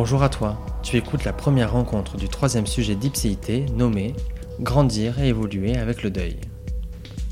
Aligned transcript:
Bonjour 0.00 0.22
à 0.22 0.28
toi, 0.28 0.64
tu 0.84 0.96
écoutes 0.96 1.24
la 1.24 1.32
première 1.32 1.72
rencontre 1.72 2.16
du 2.16 2.28
troisième 2.28 2.68
sujet 2.68 2.94
d'Ipséité 2.94 3.66
nommé 3.74 4.14
Grandir 4.60 5.18
et 5.18 5.26
évoluer 5.26 5.76
avec 5.76 6.04
le 6.04 6.10
deuil. 6.10 6.36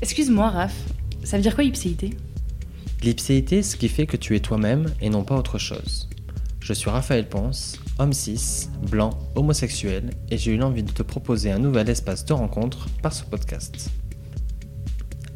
Excuse-moi, 0.01 0.49
Raph, 0.49 0.75
ça 1.23 1.37
veut 1.37 1.43
dire 1.43 1.55
quoi 1.55 1.63
ipséité? 1.63 2.09
L'ipséité, 3.03 3.63
ce 3.63 3.77
qui 3.77 3.87
fait 3.87 4.05
que 4.05 4.17
tu 4.17 4.35
es 4.35 4.41
toi-même 4.41 4.87
et 4.99 5.09
non 5.09 5.23
pas 5.23 5.37
autre 5.37 5.57
chose. 5.57 6.09
Je 6.59 6.73
suis 6.73 6.89
Raphaël 6.89 7.29
Ponce, 7.29 7.79
homme 7.99 8.11
cis, 8.11 8.67
blanc, 8.91 9.11
homosexuel, 9.35 10.09
et 10.29 10.37
j'ai 10.37 10.51
eu 10.51 10.57
l'envie 10.57 10.83
de 10.83 10.91
te 10.91 11.03
proposer 11.03 11.51
un 11.51 11.59
nouvel 11.59 11.87
espace 11.87 12.25
de 12.25 12.33
rencontre 12.33 12.89
par 13.01 13.13
ce 13.13 13.23
podcast. 13.23 13.91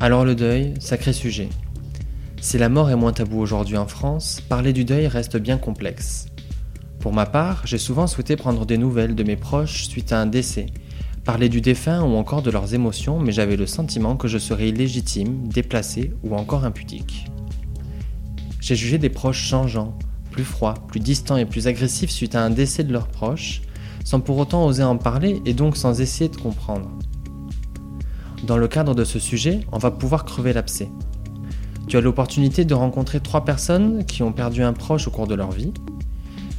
Alors 0.01 0.25
le 0.25 0.35
deuil, 0.35 0.73
sacré 0.81 1.13
sujet. 1.13 1.47
Si 2.41 2.57
la 2.57 2.67
mort 2.67 2.89
est 2.89 2.97
moins 2.97 3.13
tabou 3.13 3.39
aujourd'hui 3.39 3.77
en 3.77 3.87
France, 3.87 4.41
parler 4.49 4.73
du 4.73 4.83
deuil 4.83 5.07
reste 5.07 5.37
bien 5.37 5.57
complexe. 5.57 6.25
Pour 7.01 7.13
ma 7.13 7.25
part, 7.25 7.63
j'ai 7.65 7.79
souvent 7.79 8.05
souhaité 8.05 8.35
prendre 8.35 8.63
des 8.63 8.77
nouvelles 8.77 9.15
de 9.15 9.23
mes 9.23 9.35
proches 9.35 9.87
suite 9.87 10.13
à 10.13 10.21
un 10.21 10.27
décès, 10.27 10.67
parler 11.25 11.49
du 11.49 11.59
défunt 11.59 12.03
ou 12.03 12.15
encore 12.15 12.43
de 12.43 12.51
leurs 12.51 12.75
émotions, 12.75 13.19
mais 13.19 13.31
j'avais 13.31 13.55
le 13.55 13.65
sentiment 13.65 14.15
que 14.15 14.27
je 14.27 14.37
serais 14.37 14.69
illégitime, 14.69 15.47
déplacé 15.47 16.13
ou 16.23 16.35
encore 16.35 16.63
impudique. 16.63 17.25
J'ai 18.59 18.75
jugé 18.75 18.99
des 18.99 19.09
proches 19.09 19.41
changeants, 19.41 19.97
plus 20.29 20.43
froids, 20.43 20.75
plus 20.87 20.99
distants 20.99 21.37
et 21.37 21.45
plus 21.45 21.65
agressifs 21.65 22.11
suite 22.11 22.35
à 22.35 22.43
un 22.43 22.51
décès 22.51 22.83
de 22.83 22.93
leurs 22.93 23.07
proches, 23.07 23.63
sans 24.05 24.19
pour 24.19 24.37
autant 24.37 24.63
oser 24.67 24.83
en 24.83 24.97
parler 24.97 25.41
et 25.47 25.55
donc 25.55 25.77
sans 25.77 26.01
essayer 26.01 26.29
de 26.29 26.37
comprendre. 26.37 26.91
Dans 28.45 28.57
le 28.57 28.67
cadre 28.67 28.93
de 28.93 29.05
ce 29.05 29.17
sujet, 29.17 29.61
on 29.71 29.79
va 29.79 29.89
pouvoir 29.89 30.23
crever 30.23 30.53
l'abcès. 30.53 30.89
Tu 31.87 31.97
as 31.97 32.01
l'opportunité 32.01 32.63
de 32.63 32.75
rencontrer 32.75 33.19
trois 33.21 33.43
personnes 33.43 34.05
qui 34.05 34.21
ont 34.21 34.31
perdu 34.31 34.61
un 34.61 34.73
proche 34.73 35.07
au 35.07 35.11
cours 35.11 35.27
de 35.27 35.35
leur 35.35 35.51
vie. 35.51 35.73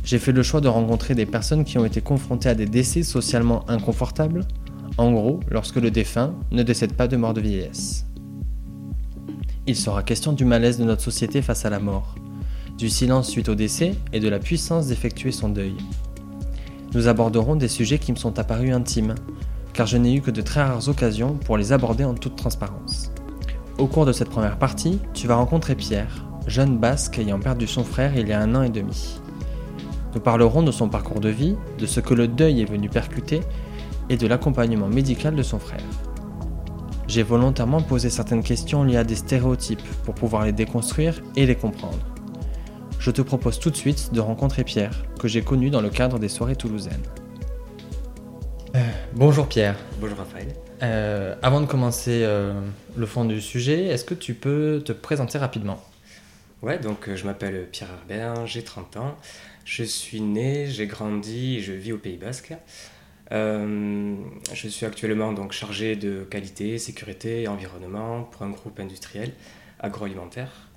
J'ai 0.04 0.18
fait 0.18 0.32
le 0.32 0.42
choix 0.42 0.60
de 0.60 0.68
rencontrer 0.68 1.14
des 1.14 1.26
personnes 1.26 1.64
qui 1.64 1.78
ont 1.78 1.84
été 1.84 2.00
confrontées 2.00 2.48
à 2.48 2.54
des 2.54 2.66
décès 2.66 3.02
socialement 3.02 3.68
inconfortables, 3.68 4.46
en 4.98 5.12
gros 5.12 5.40
lorsque 5.48 5.76
le 5.76 5.90
défunt 5.90 6.34
ne 6.50 6.62
décède 6.62 6.94
pas 6.94 7.08
de 7.08 7.16
mort 7.16 7.34
de 7.34 7.40
vieillesse. 7.40 8.06
Il 9.68 9.76
sera 9.76 10.02
question 10.02 10.32
du 10.32 10.44
malaise 10.44 10.78
de 10.78 10.84
notre 10.84 11.02
société 11.02 11.40
face 11.40 11.64
à 11.64 11.70
la 11.70 11.78
mort, 11.78 12.16
du 12.76 12.88
silence 12.88 13.28
suite 13.28 13.48
au 13.48 13.54
décès 13.54 13.94
et 14.12 14.18
de 14.18 14.28
la 14.28 14.40
puissance 14.40 14.88
d'effectuer 14.88 15.30
son 15.30 15.48
deuil. 15.48 15.76
Nous 16.94 17.06
aborderons 17.06 17.54
des 17.54 17.68
sujets 17.68 17.98
qui 17.98 18.10
me 18.10 18.16
sont 18.16 18.40
apparus 18.40 18.74
intimes, 18.74 19.14
car 19.72 19.86
je 19.86 19.96
n'ai 19.96 20.16
eu 20.16 20.20
que 20.20 20.32
de 20.32 20.42
très 20.42 20.62
rares 20.62 20.88
occasions 20.88 21.34
pour 21.34 21.56
les 21.56 21.72
aborder 21.72 22.04
en 22.04 22.14
toute 22.14 22.34
transparence. 22.34 23.12
Au 23.78 23.86
cours 23.86 24.04
de 24.04 24.12
cette 24.12 24.30
première 24.30 24.58
partie, 24.58 24.98
tu 25.14 25.28
vas 25.28 25.36
rencontrer 25.36 25.76
Pierre, 25.76 26.26
jeune 26.48 26.76
basque 26.76 27.20
ayant 27.20 27.38
perdu 27.38 27.68
son 27.68 27.84
frère 27.84 28.16
il 28.16 28.28
y 28.28 28.32
a 28.32 28.40
un 28.40 28.54
an 28.56 28.62
et 28.62 28.68
demi. 28.68 29.21
Nous 30.14 30.20
parlerons 30.20 30.62
de 30.62 30.72
son 30.72 30.88
parcours 30.88 31.20
de 31.20 31.30
vie, 31.30 31.56
de 31.78 31.86
ce 31.86 32.00
que 32.00 32.12
le 32.12 32.28
deuil 32.28 32.60
est 32.60 32.70
venu 32.70 32.88
percuter 32.88 33.40
et 34.10 34.16
de 34.16 34.26
l'accompagnement 34.26 34.88
médical 34.88 35.34
de 35.34 35.42
son 35.42 35.58
frère. 35.58 35.80
J'ai 37.08 37.22
volontairement 37.22 37.80
posé 37.80 38.10
certaines 38.10 38.42
questions 38.42 38.84
liées 38.84 38.98
à 38.98 39.04
des 39.04 39.16
stéréotypes 39.16 39.82
pour 40.04 40.14
pouvoir 40.14 40.44
les 40.44 40.52
déconstruire 40.52 41.20
et 41.36 41.46
les 41.46 41.54
comprendre. 41.54 41.98
Je 42.98 43.10
te 43.10 43.22
propose 43.22 43.58
tout 43.58 43.70
de 43.70 43.76
suite 43.76 44.12
de 44.12 44.20
rencontrer 44.20 44.64
Pierre, 44.64 45.02
que 45.18 45.28
j'ai 45.28 45.42
connu 45.42 45.70
dans 45.70 45.80
le 45.80 45.90
cadre 45.90 46.18
des 46.18 46.28
soirées 46.28 46.56
toulousaines. 46.56 47.02
Euh, 48.76 48.80
bonjour 49.14 49.48
Pierre. 49.48 49.76
Bonjour 50.00 50.18
Raphaël. 50.18 50.48
Euh, 50.82 51.34
avant 51.42 51.60
de 51.60 51.66
commencer 51.66 52.22
euh, 52.24 52.52
le 52.96 53.06
fond 53.06 53.24
du 53.24 53.40
sujet, 53.40 53.86
est-ce 53.86 54.04
que 54.04 54.14
tu 54.14 54.34
peux 54.34 54.82
te 54.84 54.92
présenter 54.92 55.38
rapidement? 55.38 55.80
Ouais, 56.62 56.78
donc 56.78 57.08
euh, 57.08 57.16
je 57.16 57.24
m'appelle 57.24 57.66
Pierre 57.72 57.88
Herbert, 57.90 58.46
j'ai 58.46 58.62
30 58.62 58.96
ans. 58.96 59.16
Je 59.64 59.84
suis 59.84 60.20
né, 60.20 60.66
j'ai 60.66 60.86
grandi, 60.86 61.56
et 61.56 61.60
je 61.60 61.72
vis 61.72 61.92
au 61.92 61.98
Pays 61.98 62.16
Basque. 62.16 62.52
Euh, 63.30 64.16
je 64.52 64.68
suis 64.68 64.84
actuellement 64.84 65.32
donc 65.32 65.52
chargé 65.52 65.96
de 65.96 66.24
qualité, 66.24 66.78
sécurité 66.78 67.42
et 67.42 67.48
environnement 67.48 68.24
pour 68.24 68.42
un 68.42 68.50
groupe 68.50 68.78
industriel 68.80 69.32
agroalimentaire. 69.80 70.68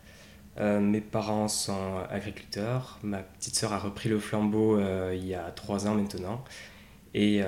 Euh, 0.58 0.80
mes 0.80 1.02
parents 1.02 1.50
sont 1.50 1.98
agriculteurs. 2.10 3.00
Ma 3.04 3.18
petite 3.20 3.56
sœur 3.56 3.74
a 3.74 3.80
repris 3.80 4.08
le 4.08 4.20
flambeau 4.20 4.78
euh, 4.80 5.14
il 5.18 5.26
y 5.26 5.36
a 5.36 5.52
trois 5.52 5.88
ans 5.88 5.96
maintenant. 5.96 6.44
Et 7.14 7.42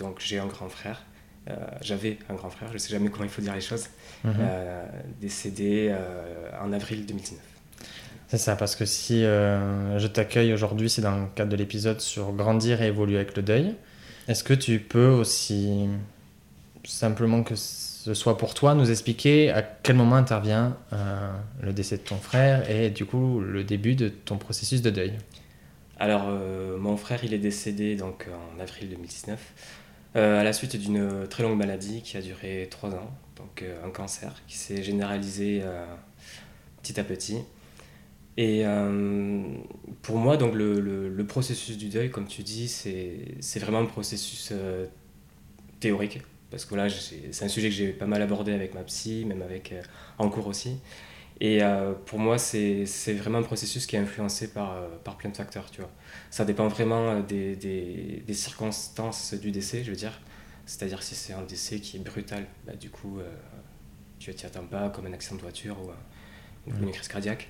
donc 0.00 0.18
j'ai 0.18 0.40
un 0.40 0.46
grand 0.46 0.68
frère. 0.68 1.04
J'avais 1.80 2.18
un 2.28 2.34
grand 2.34 2.50
frère, 2.50 2.68
je 2.70 2.74
ne 2.74 2.78
sais 2.78 2.90
jamais 2.90 3.08
comment 3.08 3.22
il 3.22 3.30
faut 3.30 3.40
dire 3.42 3.54
les 3.54 3.60
choses, 3.60 3.88
Mhm. 4.24 4.32
décédé 5.20 5.94
en 6.60 6.72
avril 6.72 7.06
2019. 7.06 7.40
C'est 8.32 8.38
ça, 8.38 8.56
parce 8.56 8.76
que 8.76 8.86
si 8.86 9.26
euh, 9.26 9.98
je 9.98 10.06
t'accueille 10.06 10.54
aujourd'hui, 10.54 10.88
c'est 10.88 11.02
dans 11.02 11.14
le 11.14 11.26
cadre 11.34 11.50
de 11.50 11.56
l'épisode 11.56 12.00
sur 12.00 12.32
grandir 12.32 12.80
et 12.80 12.86
évoluer 12.86 13.16
avec 13.16 13.36
le 13.36 13.42
deuil. 13.42 13.74
Est-ce 14.26 14.42
que 14.42 14.54
tu 14.54 14.78
peux 14.78 15.08
aussi, 15.08 15.86
simplement 16.82 17.42
que 17.42 17.56
ce 17.56 18.14
soit 18.14 18.38
pour 18.38 18.54
toi, 18.54 18.74
nous 18.74 18.90
expliquer 18.90 19.50
à 19.50 19.60
quel 19.60 19.96
moment 19.96 20.16
intervient 20.16 20.78
euh, 20.94 21.30
le 21.60 21.74
décès 21.74 21.98
de 21.98 22.02
ton 22.04 22.16
frère 22.16 22.70
et 22.70 22.88
du 22.88 23.04
coup 23.04 23.38
le 23.40 23.64
début 23.64 23.96
de 23.96 24.08
ton 24.08 24.38
processus 24.38 24.80
de 24.80 24.88
deuil? 24.88 25.12
Alors, 26.00 26.24
euh, 26.30 26.78
mon 26.78 26.96
frère, 26.96 27.24
il 27.24 27.34
est 27.34 27.38
décédé 27.38 27.96
donc 27.96 28.28
en 28.56 28.60
avril 28.62 28.88
2019 28.88 29.38
euh, 30.16 30.40
à 30.40 30.42
la 30.42 30.54
suite 30.54 30.76
d'une 30.76 31.28
très 31.28 31.42
longue 31.42 31.58
maladie 31.58 32.00
qui 32.00 32.16
a 32.16 32.22
duré 32.22 32.66
trois 32.70 32.94
ans, 32.94 33.10
donc 33.36 33.62
un 33.84 33.90
cancer 33.90 34.32
qui 34.48 34.56
s'est 34.56 34.82
généralisé 34.82 35.60
petit 36.80 36.98
à 36.98 37.04
petit. 37.04 37.36
Et 38.36 38.62
euh, 38.66 39.42
pour 40.02 40.16
moi, 40.16 40.36
donc 40.36 40.54
le, 40.54 40.80
le- 40.80 41.08
le 41.08 41.26
processus 41.26 41.76
du 41.76 41.88
deuil, 41.88 42.10
comme 42.10 42.26
tu 42.26 42.42
dis, 42.42 42.68
c'est 42.68 43.58
vraiment 43.58 43.80
un 43.80 43.86
processus 43.86 44.50
euh, 44.52 44.86
théorique. 45.80 46.22
Parce 46.50 46.64
que 46.66 46.74
là, 46.74 46.88
c'est 46.90 47.44
un 47.44 47.48
sujet 47.48 47.68
que 47.70 47.74
j'ai 47.74 47.92
pas 47.92 48.06
mal 48.06 48.22
abordé 48.22 48.52
avec 48.52 48.74
ma 48.74 48.82
psy, 48.84 49.24
même 49.26 49.42
avec 49.42 49.72
euh, 49.72 49.82
en 50.18 50.28
cours 50.30 50.46
aussi. 50.48 50.78
Et 51.40 51.62
euh, 51.62 51.94
pour 52.06 52.18
moi, 52.20 52.38
c'est 52.38 52.84
vraiment 53.14 53.38
un 53.38 53.42
processus 53.44 53.86
qui 53.86 53.96
est 53.96 54.00
influencé 54.00 54.48
par, 54.52 54.76
par 55.04 55.16
plein 55.18 55.30
de 55.30 55.36
facteurs, 55.36 55.70
tu 55.70 55.80
vois. 55.82 55.90
Ça 56.30 56.44
dépend 56.44 56.68
vraiment 56.68 57.20
des, 57.20 57.56
des, 57.56 58.22
des 58.26 58.34
circonstances 58.34 59.34
du 59.34 59.50
décès, 59.52 59.84
je 59.84 59.90
veux 59.90 59.96
dire. 59.96 60.20
C'est-à-dire 60.66 61.02
si 61.02 61.14
c'est 61.16 61.32
un 61.34 61.42
décès 61.42 61.80
qui 61.80 61.96
est 61.98 62.00
brutal, 62.00 62.46
bah, 62.66 62.74
du 62.74 62.90
coup, 62.90 63.20
tu 64.18 64.34
t'y 64.34 64.46
attends 64.46 64.66
pas, 64.66 64.88
comme 64.90 65.06
un 65.06 65.12
accident 65.12 65.36
de 65.36 65.42
voiture 65.42 65.76
ou, 65.80 65.90
ou 66.70 66.84
une 66.84 66.92
crise 66.92 67.08
cardiaque. 67.08 67.48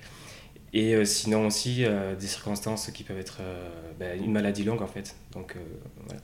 Et 0.73 0.95
euh, 0.95 1.05
sinon 1.05 1.47
aussi 1.47 1.85
euh, 1.85 2.15
des 2.15 2.27
circonstances 2.27 2.89
qui 2.91 3.03
peuvent 3.03 3.19
être 3.19 3.37
euh, 3.41 3.69
bah, 3.99 4.15
une 4.15 4.31
maladie 4.31 4.63
longue 4.63 4.81
en 4.81 4.87
fait. 4.87 5.15
Donc, 5.33 5.55
voilà. 6.05 6.21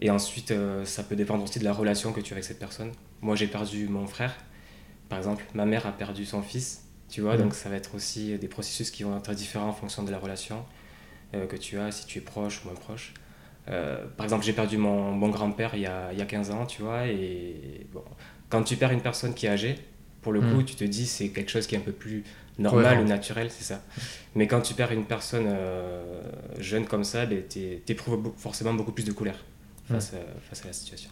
Et 0.00 0.10
ensuite, 0.10 0.52
ça 0.84 1.02
peut 1.04 1.16
dépendre 1.16 1.44
aussi 1.44 1.58
de 1.60 1.64
la 1.64 1.72
relation 1.72 2.12
que 2.12 2.20
tu 2.20 2.32
as 2.32 2.36
avec 2.36 2.44
cette 2.44 2.58
personne. 2.58 2.92
Moi, 3.22 3.36
j'ai 3.36 3.46
perdu 3.46 3.88
mon 3.88 4.06
frère, 4.06 4.34
par 5.08 5.18
exemple. 5.18 5.44
Ma 5.54 5.66
mère 5.66 5.86
a 5.86 5.92
perdu 5.92 6.26
son 6.26 6.42
fils, 6.42 6.84
tu 7.08 7.20
vois. 7.22 7.36
Donc, 7.38 7.54
ça 7.54 7.68
va 7.70 7.76
être 7.76 7.94
aussi 7.94 8.38
des 8.38 8.48
processus 8.48 8.90
qui 8.90 9.04
vont 9.04 9.16
être 9.18 9.32
différents 9.34 9.68
en 9.68 9.72
fonction 9.74 10.02
de 10.04 10.10
la 10.10 10.18
relation 10.18 10.64
que 11.32 11.56
tu 11.56 11.78
as, 11.78 11.90
si 11.92 12.06
tu 12.06 12.18
es 12.18 12.22
proche 12.22 12.62
ou 12.64 12.68
moins 12.68 12.76
proche. 12.76 13.14
Euh, 13.68 14.06
par 14.16 14.24
exemple, 14.26 14.44
j'ai 14.44 14.52
perdu 14.52 14.78
mon, 14.78 15.12
mon 15.12 15.28
grand-père 15.30 15.74
il, 15.74 15.82
y 15.82 15.86
a- 15.86 16.12
il 16.12 16.18
y 16.18 16.22
a 16.22 16.26
15 16.26 16.50
ans, 16.50 16.66
tu 16.66 16.82
vois. 16.82 17.06
Et 17.08 17.86
bon, 17.92 18.04
quand 18.50 18.62
tu 18.62 18.76
perds 18.76 18.92
une 18.92 19.00
personne 19.02 19.34
qui 19.34 19.46
est 19.46 19.50
âgée, 19.50 19.76
pour 20.24 20.32
le 20.32 20.40
coup, 20.40 20.46
Mhm. 20.60 20.64
tu 20.64 20.74
te 20.74 20.82
dis 20.84 21.06
c'est 21.06 21.28
quelque 21.28 21.50
chose 21.50 21.66
qui 21.68 21.76
est 21.76 21.78
un 21.78 21.82
peu 21.82 21.92
plus 21.92 22.24
normal 22.58 22.98
ou 23.00 23.04
naturel, 23.04 23.48
c'est 23.50 23.62
ça. 23.64 23.80
Mais 24.34 24.46
quand 24.48 24.60
tu 24.62 24.74
perds 24.74 24.90
une 24.92 25.04
personne 25.04 25.46
euh, 25.46 26.20
jeune 26.58 26.86
comme 26.86 27.04
ça, 27.04 27.24
t'é- 27.26 27.82
t'éprouves 27.86 28.32
forcément 28.36 28.74
beaucoup 28.74 28.90
plus 28.92 29.04
de 29.04 29.12
colère 29.12 29.38
face, 29.88 30.14
à, 30.14 30.18
face 30.48 30.62
à 30.64 30.66
la 30.68 30.72
situation. 30.72 31.10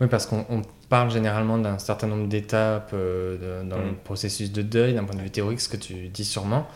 Oui, 0.00 0.08
parce 0.08 0.26
qu'on 0.26 0.44
on 0.50 0.62
parle 0.88 1.10
généralement 1.10 1.56
d'un 1.56 1.78
certain 1.78 2.08
nombre 2.08 2.28
d'étapes 2.28 2.90
euh, 2.92 3.62
dans 3.62 3.78
le 3.78 3.92
Mm. 3.92 3.96
processus 4.04 4.50
de 4.52 4.62
deuil, 4.62 4.94
d'un 4.94 5.04
point 5.04 5.14
de 5.16 5.22
vue 5.22 5.30
théorique, 5.30 5.60
ce 5.60 5.68
que 5.68 5.76
tu 5.78 6.08
dis 6.08 6.24
sûrement, 6.24 6.66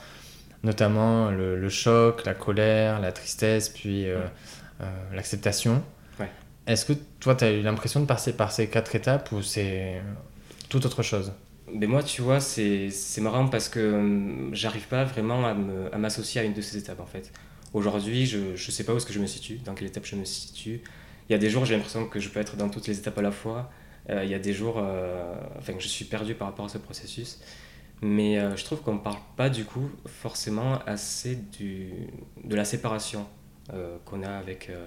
notamment 0.63 1.31
le, 1.31 1.59
le 1.59 1.69
choc, 1.69 2.25
la 2.25 2.35
colère, 2.35 3.01
la 3.01 3.11
tristesse, 3.13 3.69
puis 3.69 4.09
euh, 4.09 4.21
euh, 4.81 4.85
l'acceptation. 5.13 5.83
Ouais. 6.21 6.31
Est-ce 6.67 6.85
que 6.87 6.93
toi, 7.21 7.35
tu 7.35 7.45
as 7.45 7.51
eu 7.53 7.63
l'impression 7.63 8.01
de 8.01 8.07
passer 8.07 8.33
par 8.33 8.53
ces 8.53 8.69
quatre 8.69 8.95
étapes 8.95 9.33
ou 9.33 9.43
c'est 9.43 10.01
tout 10.69 10.85
autre 10.87 11.03
chose? 11.03 11.33
Mais 11.75 11.87
moi, 11.87 12.03
tu 12.03 12.23
vois, 12.23 12.41
c'est 12.41 12.91
marrant 13.21 13.49
parce 13.49 13.69
que 13.69 13.95
hum, 13.95 14.51
j'arrive 14.53 14.89
pas 14.89 15.05
vraiment 15.05 15.47
à 15.47 15.99
m'associer 15.99 16.41
à, 16.41 16.45
une 16.45 16.55
de 16.55 16.61
ces 16.61 16.79
étapes 16.79 17.01
en 17.01 17.07
fait. 17.07 17.33
Aujourd'hui, 17.73 18.27
je 18.27 18.53
ne 18.53 18.57
sais 18.57 18.85
pas 18.85 18.95
où 18.95 18.97
est-ce 18.97 19.07
que 19.07 19.13
je 19.13 19.19
me 19.19 19.27
situe, 19.27 19.57
dans 19.65 19.75
quelle 19.75 19.89
étape 19.89 20.07
je 20.07 20.17
me 20.17 20.25
situe. 20.25 20.81
Il 21.29 21.33
y 21.33 21.35
a 21.35 21.39
des 21.39 21.51
jours, 21.51 21.65
j'ai 21.65 21.75
l'impression 21.75 22.07
que 22.07 22.21
je 22.21 22.29
peux 22.29 22.41
être 22.41 22.57
dans 22.57 22.69
toutes 22.69 22.87
les 22.87 22.99
étapes 22.99 23.19
à 23.19 23.23
la 23.23 23.33
fois. 23.33 23.71
Euh, 24.11 24.23
il 24.25 24.31
y 24.31 24.35
a 24.35 24.39
des 24.39 24.53
jours, 24.53 24.77
euh, 24.79 25.35
enfin, 25.59 25.73
je 25.79 25.89
suis 25.89 26.05
perdu 26.05 26.35
par 26.35 26.49
rapport 26.49 26.67
à 26.67 26.69
ce 26.69 26.79
processus. 26.79 27.41
Mais 28.03 28.39
euh, 28.39 28.55
je 28.57 28.65
trouve 28.65 28.83
qu'on 28.83 28.95
ne 28.95 28.99
parle 28.99 29.17
pas 29.35 29.49
du 29.49 29.65
coup 29.65 29.89
forcément 30.07 30.79
assez 30.87 31.37
du, 31.37 31.91
de 32.43 32.55
la 32.55 32.65
séparation 32.65 33.27
euh, 33.73 33.97
qu'on 34.05 34.23
a 34.23 34.31
avec 34.31 34.69
euh, 34.69 34.87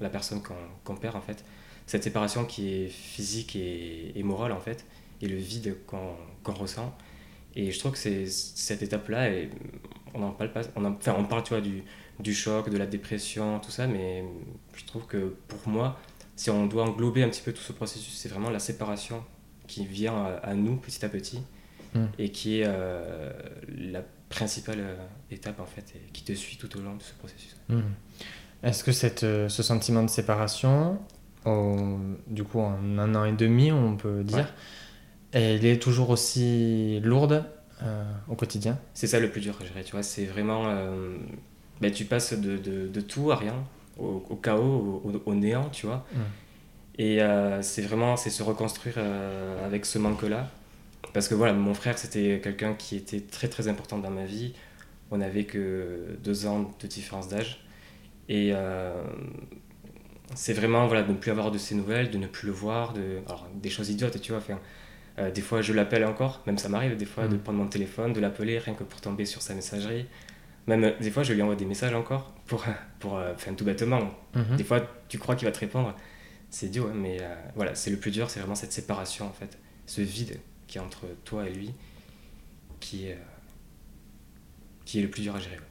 la 0.00 0.08
personne 0.08 0.42
qu'on 0.42 0.54
qu'on 0.84 0.96
perd 0.96 1.16
en 1.16 1.20
fait. 1.20 1.44
Cette 1.86 2.02
séparation 2.02 2.44
qui 2.44 2.74
est 2.74 2.88
physique 2.88 3.54
et, 3.54 4.18
et 4.18 4.22
morale 4.24 4.50
en 4.52 4.58
fait, 4.58 4.84
et 5.20 5.28
le 5.28 5.36
vide 5.36 5.76
qu'on 5.86 6.52
ressent. 6.54 6.96
Et 7.54 7.70
je 7.70 7.78
trouve 7.78 7.92
que 7.92 7.98
c'est 7.98 8.26
cette 8.26 8.82
étape-là, 8.82 9.30
et 9.30 9.50
on 10.14 10.22
en 10.22 10.30
parle 10.30 10.52
pas. 10.52 10.60
On, 10.76 10.84
en- 10.84 10.92
enfin, 10.92 11.14
on 11.18 11.24
parle, 11.24 11.42
tu 11.42 11.50
vois, 11.54 11.62
du, 11.62 11.82
du 12.20 12.34
choc, 12.34 12.68
de 12.68 12.76
la 12.76 12.86
dépression, 12.86 13.58
tout 13.60 13.70
ça, 13.70 13.86
mais 13.86 14.24
je 14.74 14.84
trouve 14.84 15.06
que 15.06 15.34
pour 15.48 15.66
moi, 15.66 15.98
si 16.36 16.50
on 16.50 16.66
doit 16.66 16.84
englober 16.84 17.22
un 17.22 17.28
petit 17.30 17.40
peu 17.42 17.52
tout 17.52 17.62
ce 17.62 17.72
processus, 17.72 18.14
c'est 18.14 18.28
vraiment 18.28 18.50
la 18.50 18.58
séparation 18.58 19.24
qui 19.66 19.86
vient 19.86 20.14
à, 20.14 20.28
à 20.42 20.54
nous 20.54 20.76
petit 20.76 21.04
à 21.04 21.08
petit 21.08 21.40
Mm. 21.94 22.06
et 22.18 22.30
qui 22.30 22.60
est 22.60 22.64
euh, 22.66 23.32
la 23.68 24.02
principale 24.28 24.80
euh, 24.80 24.96
étape 25.30 25.60
en 25.60 25.64
fait 25.66 25.94
et 25.94 26.10
qui 26.12 26.24
te 26.24 26.32
suit 26.32 26.56
tout 26.58 26.76
au 26.76 26.80
long 26.82 26.96
de 26.96 27.02
ce 27.02 27.14
processus. 27.14 27.56
Hmm. 27.70 27.80
Est-ce 28.62 28.82
que 28.84 28.92
cette, 28.92 29.22
euh, 29.22 29.48
ce 29.48 29.62
sentiment 29.62 30.02
de 30.02 30.10
séparation, 30.10 30.98
au- 31.46 31.98
du 32.26 32.42
coup 32.44 32.58
en 32.60 32.98
un 32.98 33.14
an 33.14 33.24
et 33.24 33.32
demi, 33.32 33.70
on 33.72 33.96
peut 33.96 34.24
dire, 34.24 34.52
elle 35.36 35.64
est 35.64 35.82
toujours 35.82 36.10
aussi 36.10 37.00
lourde 37.00 37.44
euh, 37.82 38.04
au 38.28 38.34
quotidien 38.34 38.78
C'est 38.94 39.06
ça 39.06 39.20
le 39.20 39.30
plus 39.30 39.40
dur, 39.40 39.54
je 39.60 39.66
dirais, 39.66 39.84
tu 39.84 39.92
vois, 39.92 40.02
c'est 40.02 40.24
vraiment... 40.24 40.64
euh, 40.66 41.16
ben, 41.80 41.92
tu 41.92 42.06
passes 42.06 42.32
de, 42.32 42.56
de, 42.56 42.88
de 42.88 43.00
tout 43.02 43.30
à 43.30 43.36
rien, 43.36 43.54
au, 43.98 44.24
au 44.30 44.36
chaos, 44.36 45.02
au, 45.04 45.22
au 45.26 45.34
néant, 45.34 45.68
tu 45.70 45.86
vois. 45.86 46.06
Mm. 46.12 46.18
Et 46.98 47.22
euh, 47.22 47.60
c'est 47.60 47.82
vraiment, 47.82 48.16
c'est 48.16 48.30
se 48.30 48.42
reconstruire 48.42 48.94
euh, 48.96 49.66
avec 49.66 49.84
ce 49.84 49.98
manque-là. 49.98 50.48
Parce 51.12 51.28
que 51.28 51.34
voilà, 51.34 51.52
mon 51.52 51.74
frère, 51.74 51.98
c'était 51.98 52.40
quelqu'un 52.42 52.72
qui 52.72 52.96
était 52.96 53.20
très 53.20 53.48
très 53.48 53.68
important 53.68 53.98
dans 53.98 54.10
ma 54.10 54.24
vie. 54.24 54.54
On 55.10 55.18
n'avait 55.18 55.44
que 55.44 56.16
deux 56.24 56.46
ans 56.46 56.74
de 56.80 56.86
différence 56.86 57.28
d'âge. 57.28 57.64
Et 58.28 58.52
c'est 60.34 60.52
vraiment 60.52 60.86
voilà, 60.88 61.02
de 61.02 61.12
ne 61.12 61.16
plus 61.16 61.30
avoir 61.30 61.50
de 61.50 61.58
ses 61.58 61.74
nouvelles, 61.74 62.10
de 62.10 62.18
ne 62.18 62.26
plus 62.26 62.46
le 62.48 62.52
voir, 62.52 62.92
de... 62.92 63.20
Alors, 63.26 63.46
des 63.54 63.70
choses 63.70 63.88
idiotes, 63.88 64.20
tu 64.20 64.32
vois. 64.32 64.40
Enfin, 64.40 64.58
euh, 65.18 65.30
des 65.30 65.40
fois, 65.40 65.62
je 65.62 65.72
l'appelle 65.72 66.04
encore, 66.04 66.42
même 66.46 66.58
ça 66.58 66.68
m'arrive 66.68 66.96
des 66.96 67.04
fois 67.06 67.26
de 67.28 67.36
Mm. 67.36 67.40
prendre 67.40 67.58
mon 67.58 67.66
téléphone, 67.68 68.12
de 68.12 68.20
l'appeler 68.20 68.58
rien 68.58 68.74
que 68.74 68.84
pour 68.84 69.00
tomber 69.00 69.24
sur 69.24 69.40
sa 69.42 69.54
messagerie. 69.54 70.06
Même 70.66 70.84
euh, 70.84 70.92
des 71.00 71.10
fois, 71.10 71.22
je 71.22 71.32
lui 71.32 71.42
envoie 71.42 71.56
des 71.56 71.64
messages 71.64 71.94
encore, 71.94 72.34
pour, 72.46 72.64
pour, 72.98 73.16
euh, 73.16 73.32
enfin, 73.34 73.54
tout 73.54 73.64
bêtement. 73.64 74.10
Mhm. 74.34 74.56
Des 74.56 74.64
fois, 74.64 74.80
tu 75.08 75.18
crois 75.18 75.36
qu'il 75.36 75.46
va 75.46 75.52
te 75.52 75.60
répondre. 75.60 75.94
C'est 76.50 76.66
idiot, 76.66 76.88
hein, 76.90 76.94
mais 76.96 77.18
voilà, 77.54 77.74
c'est 77.74 77.90
le 77.90 77.96
plus 77.98 78.10
dur, 78.10 78.30
c'est 78.30 78.38
vraiment 78.40 78.54
cette 78.54 78.72
séparation 78.72 79.26
en 79.26 79.32
fait. 79.32 79.58
Ce 79.86 80.00
vide 80.00 80.38
qui 80.66 80.78
est 80.78 80.80
entre 80.80 81.04
toi 81.24 81.46
et 81.48 81.52
lui, 81.52 81.72
qui 82.80 83.06
est, 83.08 83.18
qui 84.84 84.98
est 85.00 85.02
le 85.02 85.08
plus 85.10 85.22
dur 85.22 85.34
à 85.34 85.40
gérer. 85.40 85.56
ouais. 85.56 85.62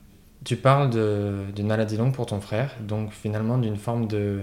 Tu 0.43 0.57
parles 0.57 0.89
de- 0.89 1.45
d'une 1.55 1.67
maladie 1.67 1.97
longue 1.97 2.13
pour 2.13 2.25
ton 2.25 2.39
frère, 2.41 2.75
donc 2.81 3.11
finalement 3.13 3.57
d'une 3.57 3.77
forme 3.77 4.07
de 4.07 4.41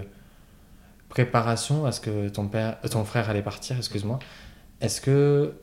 préparation 1.09 1.85
à 1.85 1.91
ce 1.91 2.01
que 2.01 2.29
ton, 2.29 2.47
père, 2.47 2.79
ton 2.91 3.05
frère 3.05 3.29
allait 3.29 3.43
partir, 3.43 3.77
excuse-moi. 3.77 4.19
Est-ce 4.83 4.99
que 5.01 5.53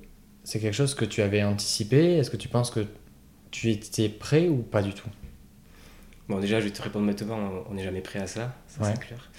c'est 0.44 0.58
quelque 0.61 0.75
chose 0.75 0.94
que 0.94 1.05
tu 1.05 1.20
avais 1.22 1.43
anticipé? 1.43 2.17
Est-ce 2.17 2.31
que 2.31 2.37
tu 2.38 2.49
penses 2.49 2.70
que 2.70 2.87
tu 3.50 3.70
étais 3.70 4.08
prêt 4.08 4.49
ou 4.49 4.56
pas 4.62 4.82
du 4.82 4.94
tout? 4.94 5.08
Bon, 6.28 6.38
déjà, 6.40 6.58
je 6.61 6.64
vais 6.64 6.70
te 6.70 6.81
répondre 6.81 7.05
maintenant, 7.05 7.64
on- 7.69 7.75
n'est 7.75 7.82
jamais 7.84 8.00
prêt 8.00 8.19
à 8.20 8.26
ça, 8.26 8.55
ça 8.67 8.82
Ouais. 8.82 8.93
c'est 8.94 9.00
clair. 9.06 9.31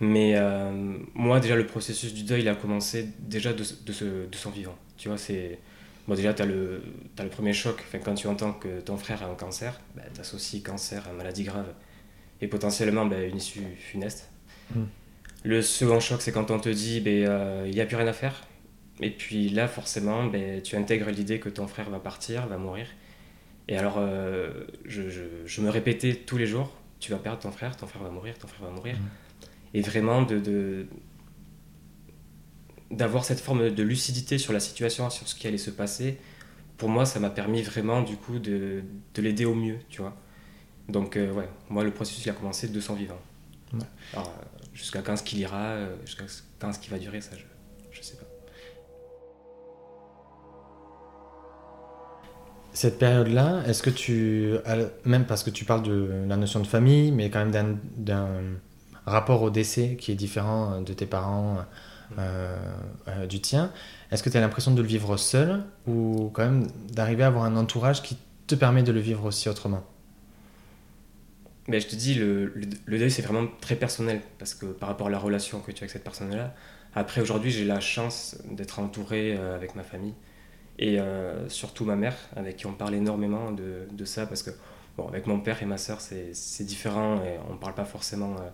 Mais 0.00 0.34
euh, 0.36 0.98
moi, 1.14 1.40
déjà, 1.40 1.56
le 1.56 1.66
processus 1.66 2.12
du 2.12 2.24
deuil, 2.24 2.42
il 2.42 2.48
a 2.48 2.54
commencé 2.54 3.08
déjà 3.20 3.52
de, 3.52 3.58
de, 3.86 3.92
ce- 3.92 4.26
de 4.26 4.36
son 4.36 4.50
vivant. 4.50 4.76
Tu 4.98 5.08
vois, 5.08 5.16
c'est. 5.18 5.58
Bon, 6.06 6.14
déjà, 6.14 6.34
tu 6.34 6.42
as, 6.42 6.46
le 6.46 6.82
t'as 7.16 7.22
le 7.24 7.30
premier 7.30 7.54
choc. 7.54 7.76
Enfin, 7.86 7.98
quand 8.04 8.14
tu 8.14 8.26
entends 8.26 8.52
que 8.52 8.80
ton 8.80 8.96
frère 8.98 9.22
a 9.22 9.26
un 9.26 9.34
cancer, 9.36 9.80
bah, 9.96 10.02
tu 10.12 10.20
associes 10.20 10.62
cancer 10.62 11.08
à 11.08 11.12
maladie 11.14 11.44
grave 11.44 11.72
et 12.42 12.48
potentiellement 12.48 13.06
bah, 13.06 13.22
une 13.22 13.36
issue 13.38 13.62
funeste. 13.78 14.28
Mm. 14.74 14.82
Le 15.44 15.62
second 15.62 16.00
choc, 16.00 16.20
c'est 16.20 16.32
quand 16.32 16.50
on 16.50 16.58
te 16.58 16.68
dit 16.68 17.00
ben, 17.00 17.24
euh, 17.26 17.64
il 17.66 17.72
n'y 17.74 17.80
a 17.80 17.86
plus 17.86 17.96
rien 17.96 18.06
à 18.08 18.12
faire. 18.12 18.42
Et 19.00 19.10
puis 19.10 19.48
là, 19.48 19.66
forcément, 19.68 20.26
ben, 20.26 20.62
tu 20.62 20.76
intègres 20.76 21.10
l'idée 21.10 21.40
que 21.40 21.48
ton 21.48 21.66
frère 21.66 21.90
va 21.90 21.98
partir, 21.98 22.46
va 22.46 22.58
mourir. 22.58 22.86
Et 23.68 23.76
alors, 23.76 23.96
euh, 23.98 24.64
je, 24.84 25.08
je- 25.10 25.22
je 25.46 25.60
me 25.60 25.70
répétais 25.70 26.14
tous 26.14 26.36
les 26.36 26.46
jours, 26.46 26.70
tu 27.00 27.10
vas 27.10 27.18
perdre 27.18 27.40
ton 27.40 27.50
frère, 27.50 27.76
ton 27.76 27.86
frère 27.86 28.02
va 28.02 28.10
mourir, 28.10 28.38
ton 28.38 28.46
frère 28.46 28.68
va 28.68 28.74
mourir. 28.74 28.94
Mhm. 28.96 29.08
Et 29.74 29.80
vraiment 29.80 30.22
de, 30.22 30.86
d'avoir 32.90 33.24
cette 33.24 33.40
forme 33.40 33.70
de 33.70 33.82
lucidité 33.82 34.38
sur 34.38 34.52
la 34.52 34.60
situation, 34.60 35.10
sur 35.10 35.26
ce 35.26 35.34
qui 35.34 35.46
allait 35.46 35.58
se 35.58 35.70
passer, 35.70 36.18
pour 36.76 36.88
moi, 36.88 37.04
ça 37.06 37.18
m'a 37.20 37.30
permis 37.30 37.62
vraiment, 37.62 38.02
du 38.02 38.16
coup, 38.16 38.38
de, 38.38 38.82
de 39.14 39.22
l'aider 39.22 39.44
au 39.44 39.54
mieux, 39.54 39.78
tu 39.88 40.00
vois. 40.02 40.16
Donc, 40.88 41.16
euh, 41.16 41.32
ouais, 41.32 41.48
moi, 41.70 41.82
le 41.82 41.90
processus, 41.92 42.24
il 42.26 42.30
a 42.30 42.34
commencé 42.34 42.68
de 42.68 42.80
son 42.80 42.94
vivant. 42.94 43.18
Ouais. 43.72 43.80
Alors, 44.12 44.28
euh, 44.28 44.64
jusqu'à 44.74 45.02
quand 45.02 45.16
ce 45.16 45.22
qu'il 45.22 45.38
ira, 45.38 45.76
jusqu'à 46.04 46.24
quand 46.58 46.72
ce 46.72 46.78
qui 46.78 46.90
va 46.90 46.98
durer, 46.98 47.20
ça, 47.20 47.30
je, 47.36 47.44
je 47.90 48.02
sais 48.02 48.16
pas. 48.16 48.23
Cette 52.74 52.98
période-là, 52.98 53.62
est-ce 53.66 53.82
que 53.84 53.90
tu, 53.90 54.54
même 55.06 55.26
parce 55.26 55.44
que 55.44 55.50
tu 55.50 55.64
parles 55.64 55.84
de 55.84 56.10
la 56.28 56.36
notion 56.36 56.60
de 56.60 56.66
famille, 56.66 57.12
mais 57.12 57.30
quand 57.30 57.38
même 57.38 57.52
d'un- 57.52 57.78
d'un 57.96 58.28
rapport 59.06 59.42
au 59.42 59.50
décès 59.50 59.96
qui 60.00 60.12
est 60.12 60.16
différent 60.16 60.80
de 60.82 60.92
tes 60.92 61.06
parents, 61.06 61.58
euh, 62.18 62.56
euh, 63.08 63.26
du 63.26 63.40
tien, 63.40 63.72
est-ce 64.10 64.22
que 64.24 64.30
tu 64.30 64.36
as 64.36 64.40
l'impression 64.40 64.72
de 64.72 64.82
le 64.82 64.88
vivre 64.88 65.16
seul 65.16 65.64
ou 65.86 66.30
quand 66.34 66.44
même 66.44 66.68
d'arriver 66.92 67.24
à 67.24 67.28
avoir 67.28 67.44
un 67.44 67.56
entourage 67.56 68.02
qui 68.02 68.18
te 68.48 68.54
permet 68.56 68.82
de 68.82 68.92
le 68.92 69.00
vivre 69.00 69.24
aussi 69.24 69.48
autrement? 69.48 69.84
Mais 71.68 71.80
je 71.80 71.88
te 71.88 71.96
dis, 71.96 72.14
le, 72.14 72.46
le, 72.54 72.66
le 72.84 72.98
deuil, 72.98 73.10
c'est 73.10 73.22
vraiment 73.22 73.46
très 73.60 73.76
personnel, 73.76 74.20
parce 74.38 74.54
que 74.54 74.66
par 74.66 74.88
rapport 74.90 75.06
à 75.06 75.10
la 75.10 75.18
relation 75.18 75.60
que 75.60 75.72
tu 75.72 75.78
as 75.78 75.84
avec 75.84 75.90
cette 75.90 76.04
personne-là, 76.04 76.54
après, 76.94 77.20
aujourd'hui, 77.22 77.50
j'ai 77.50 77.64
la 77.64 77.80
chance 77.80 78.36
d'être 78.50 78.78
entouré 78.80 79.34
euh, 79.36 79.54
avec 79.54 79.74
ma 79.74 79.82
famille, 79.82 80.14
et 80.78 80.98
euh, 81.00 81.48
surtout 81.48 81.84
ma 81.84 81.96
mère, 81.96 82.16
avec 82.36 82.56
qui 82.58 82.66
on 82.66 82.72
parle 82.74 82.94
énormément 82.94 83.52
de, 83.52 83.86
de 83.92 84.04
ça, 84.04 84.26
parce 84.26 84.42
que, 84.42 84.50
bon, 84.96 85.08
avec 85.08 85.26
mon 85.26 85.40
père 85.40 85.62
et 85.62 85.66
ma 85.66 85.78
soeur, 85.78 86.00
c'est 86.00 86.64
différent, 86.64 87.16
et 87.24 87.38
on 87.50 87.56
parle 87.56 87.74
pas 87.74 87.84
forcément 87.84 88.34
euh, 88.40 88.48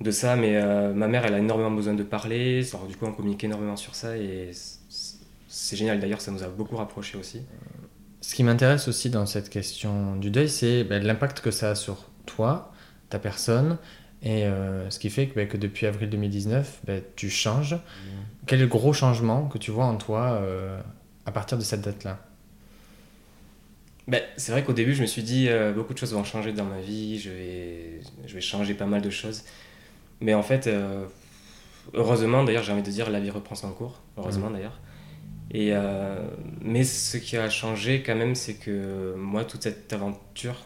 de 0.00 0.10
ça, 0.10 0.36
mais 0.36 0.56
euh, 0.56 0.94
ma 0.94 1.08
mère, 1.08 1.24
elle 1.26 1.34
a 1.34 1.38
énormément 1.38 1.70
besoin 1.70 1.94
de 1.94 2.02
parler, 2.02 2.66
alors 2.72 2.86
du 2.86 2.96
coup, 2.96 3.04
on 3.06 3.12
communique 3.12 3.44
énormément 3.44 3.76
sur 3.76 3.94
ça, 3.94 4.16
et 4.16 4.50
c'est- 4.52 5.76
génial, 5.76 6.00
d'ailleurs, 6.00 6.20
ça 6.20 6.30
nous 6.30 6.42
a 6.42 6.48
beaucoup 6.48 6.76
rapprochés 6.76 7.18
aussi. 7.18 7.42
Ce 8.20 8.34
qui 8.34 8.44
m'intéresse 8.44 8.88
aussi 8.88 9.10
dans 9.10 9.26
cette 9.26 9.50
question 9.50 10.16
du 10.16 10.30
deuil, 10.30 10.48
c'est 10.48 10.84
ben, 10.84 11.02
l'impact 11.02 11.40
que 11.40 11.50
ça 11.50 11.70
a 11.70 11.74
sur 11.74 12.06
toi, 12.26 12.72
ta 13.10 13.18
personne, 13.18 13.78
et 14.22 14.44
euh, 14.46 14.88
ce 14.90 14.98
qui 14.98 15.10
fait 15.10 15.28
que, 15.28 15.34
ben, 15.34 15.48
que 15.48 15.56
depuis 15.56 15.86
avril 15.86 16.10
2019, 16.10 16.80
ben, 16.84 17.02
tu 17.16 17.30
changes. 17.30 17.76
Quel 18.46 18.60
est 18.60 18.62
le 18.62 18.68
gros 18.68 18.92
changement 18.92 19.48
que 19.48 19.58
tu 19.58 19.70
vois 19.70 19.86
en 19.86 19.96
toi 19.96 20.40
euh, 20.42 20.80
à 21.26 21.32
partir 21.32 21.58
de 21.58 21.62
cette 21.62 21.82
date-là 21.82 22.18
Ben, 24.08 24.22
c'est 24.36 24.52
vrai 24.52 24.64
qu'au 24.64 24.72
début, 24.72 24.94
je 24.94 25.02
me 25.02 25.06
suis 25.06 25.22
dit, 25.22 25.48
euh, 25.48 25.72
beaucoup 25.72 25.92
de 25.92 25.98
choses 25.98 26.12
vont 26.14 26.24
changer 26.24 26.52
dans 26.52 26.64
ma 26.64 26.80
vie, 26.80 27.18
je 27.18 27.30
vais, 27.30 28.00
je 28.26 28.34
vais 28.34 28.40
changer 28.40 28.74
pas 28.74 28.86
mal 28.86 29.02
de 29.02 29.10
choses. 29.10 29.44
Mais 30.20 30.34
en 30.34 30.42
fait, 30.42 30.66
euh, 30.66 31.06
heureusement, 31.94 32.44
d'ailleurs, 32.44 32.62
j'ai 32.62 32.72
envie 32.72 32.82
de 32.82 32.90
dire, 32.90 33.10
la 33.10 33.20
vie 33.20 33.30
reprend 33.30 33.54
son 33.54 33.72
cours, 33.72 34.00
heureusement 34.16 34.50
d'ailleurs. 34.50 34.78
Et, 35.52 35.70
euh, 35.72 36.28
mais 36.60 36.84
ce 36.84 37.16
qui 37.16 37.36
a 37.36 37.50
changé 37.50 38.02
quand 38.02 38.14
même, 38.14 38.34
c'est 38.34 38.54
que 38.54 39.14
moi, 39.16 39.44
toute 39.44 39.62
cette 39.64 39.92
aventure, 39.92 40.56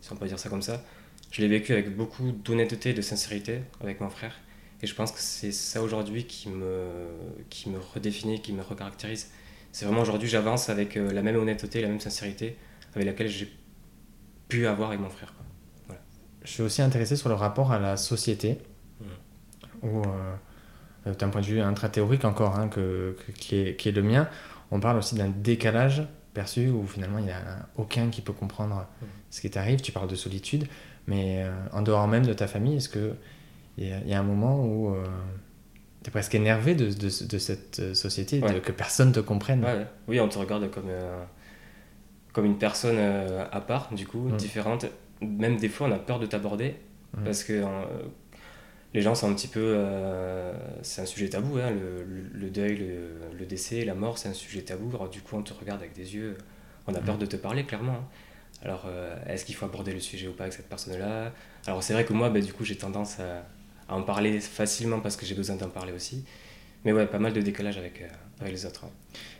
si 0.00 0.12
on 0.12 0.16
peut 0.16 0.26
dire 0.26 0.38
ça 0.38 0.48
comme 0.48 0.62
ça, 0.62 0.84
je 1.30 1.42
l'ai 1.42 1.48
vécue 1.48 1.72
avec 1.72 1.96
beaucoup 1.96 2.32
d'honnêteté 2.32 2.90
et 2.90 2.94
de 2.94 3.02
sincérité 3.02 3.60
avec 3.80 4.00
mon 4.00 4.10
frère. 4.10 4.40
Et 4.82 4.86
je 4.86 4.94
pense 4.94 5.12
que 5.12 5.20
c'est 5.20 5.52
ça 5.52 5.82
aujourd'hui 5.82 6.24
qui 6.24 6.48
me, 6.48 6.86
qui 7.50 7.68
me 7.68 7.78
redéfinit, 7.78 8.40
qui 8.40 8.52
me 8.52 8.62
recaractérise. 8.62 9.30
C'est 9.72 9.84
vraiment 9.84 10.00
aujourd'hui, 10.02 10.28
j'avance 10.28 10.68
avec 10.68 10.96
euh, 10.96 11.12
la 11.12 11.22
même 11.22 11.36
honnêteté, 11.36 11.80
la 11.82 11.88
même 11.88 12.00
sincérité 12.00 12.56
avec 12.94 13.06
laquelle 13.06 13.28
j'ai 13.28 13.50
pu 14.48 14.66
avoir 14.66 14.88
avec 14.88 15.00
mon 15.00 15.10
frère. 15.10 15.32
quoi. 15.86 15.96
Je 16.44 16.50
suis 16.50 16.62
aussi 16.62 16.82
intéressé 16.82 17.14
sur 17.16 17.28
le 17.28 17.34
rapport 17.36 17.70
à 17.72 17.78
la 17.78 17.96
société, 17.96 18.58
Mm. 19.00 19.86
où, 19.86 20.02
euh, 20.02 21.14
d'un 21.14 21.28
point 21.28 21.40
de 21.40 21.46
vue 21.46 21.60
intra-théorique 21.60 22.24
encore, 22.24 22.58
hein, 22.58 22.68
que, 22.68 23.16
que- 23.26 23.32
qui, 23.32 23.56
est, 23.56 23.76
qui 23.76 23.88
est 23.88 23.92
le 23.92 24.02
mien, 24.02 24.28
on 24.70 24.80
parle 24.80 24.98
aussi 24.98 25.14
d'un 25.14 25.28
décalage 25.28 26.02
perçu 26.34 26.68
où 26.68 26.86
finalement 26.86 27.18
il 27.18 27.24
n'y 27.24 27.30
a 27.32 27.68
aucun 27.76 28.08
qui 28.10 28.20
peut 28.22 28.32
comprendre 28.32 28.74
Mm. 29.00 29.04
ce 29.30 29.40
qui 29.40 29.50
t'arrive. 29.50 29.80
Tu 29.80 29.92
parles 29.92 30.08
de 30.08 30.14
solitude, 30.16 30.66
mais 31.06 31.44
euh, 31.44 31.52
en 31.72 31.82
dehors 31.82 32.06
même 32.08 32.26
de 32.26 32.32
ta 32.34 32.46
famille, 32.48 32.76
est-ce 32.76 32.88
que 32.88 33.14
il 33.78 33.86
y, 33.86 34.08
y 34.10 34.14
a 34.14 34.18
un 34.18 34.22
moment 34.24 34.62
où 34.64 34.94
es 36.06 36.10
presque 36.10 36.34
énervé 36.34 36.74
de, 36.74 36.86
de- 36.86 37.26
de 37.26 37.38
cette 37.38 37.78
euh, 37.80 37.94
société, 37.94 38.40
de- 38.40 38.58
que 38.58 38.72
personne 38.72 39.12
te 39.12 39.20
comprenne 39.20 39.64
Ouais. 39.64 39.86
Oui, 40.08 40.20
on 40.20 40.28
te 40.28 40.38
regarde 40.38 40.70
comme, 40.70 40.88
euh, 40.88 41.22
comme 42.32 42.44
une 42.46 42.58
personne 42.58 42.96
euh, 42.98 43.44
à 43.50 43.60
part, 43.60 43.92
du 43.94 44.06
coup, 44.06 44.28
Mm. 44.28 44.36
différente. 44.36 44.86
Même 45.20 45.56
des 45.58 45.68
fois, 45.68 45.88
on 45.88 45.92
a 45.92 45.98
peur 45.98 46.18
de 46.18 46.26
t'aborder 46.26 46.76
Mm. 47.16 47.24
parce 47.24 47.44
que 47.44 47.52
euh, 47.52 47.66
les 48.94 49.02
gens 49.02 49.14
sont 49.14 49.30
un 49.30 49.34
petit 49.34 49.48
peu. 49.48 49.76
c'est 50.82 51.02
un 51.02 51.06
sujet 51.06 51.28
tabou, 51.28 51.58
hein, 51.58 51.70
le, 51.70 52.02
le- 52.02 52.28
le 52.32 52.50
deuil, 52.50 52.76
le, 52.76 53.38
le 53.38 53.46
décès, 53.46 53.84
la 53.84 53.94
mort, 53.94 54.16
c'est 54.18 54.28
un 54.28 54.32
sujet 54.34 54.62
tabou. 54.62 54.88
Alors, 54.94 55.08
du 55.10 55.20
coup, 55.20 55.36
on 55.36 55.42
te 55.42 55.52
regarde 55.52 55.80
avec 55.80 55.92
des 55.92 56.14
yeux. 56.14 56.36
On 56.86 56.94
a 56.94 57.00
peur 57.00 57.16
Mm. 57.16 57.20
de 57.20 57.26
te 57.26 57.36
parler, 57.36 57.64
clairement. 57.64 57.92
hein. 57.92 58.04
Alors, 58.64 58.86
est-ce 59.26 59.44
qu'il 59.46 59.54
faut 59.54 59.64
aborder 59.66 59.92
le 59.92 60.00
sujet 60.00 60.28
ou 60.28 60.32
pas 60.32 60.44
avec 60.44 60.52
cette 60.54 60.68
personne-là? 60.68 61.32
Alors, 61.66 61.82
c'est 61.82 61.92
vrai 61.94 62.04
que 62.04 62.12
moi, 62.12 62.28
bah, 62.30 62.40
du 62.40 62.52
coup, 62.52 62.64
j'ai 62.64 62.76
tendance 62.76 63.18
à, 63.20 63.46
à 63.90 63.96
en 63.96 64.02
parler 64.02 64.40
facilement 64.40 65.00
parce 65.00 65.16
que 65.16 65.26
j'ai 65.26 65.34
besoin 65.34 65.56
d'en 65.56 65.68
parler 65.68 65.92
aussi. 65.92 66.24
mais 66.84 66.92
ouais, 66.92 67.06
pas 67.06 67.18
mal 67.18 67.32
de 67.32 67.40
décalage 67.40 67.76
avec, 67.76 68.02
avec 68.40 68.52
les 68.52 68.64
autres. 68.64 68.84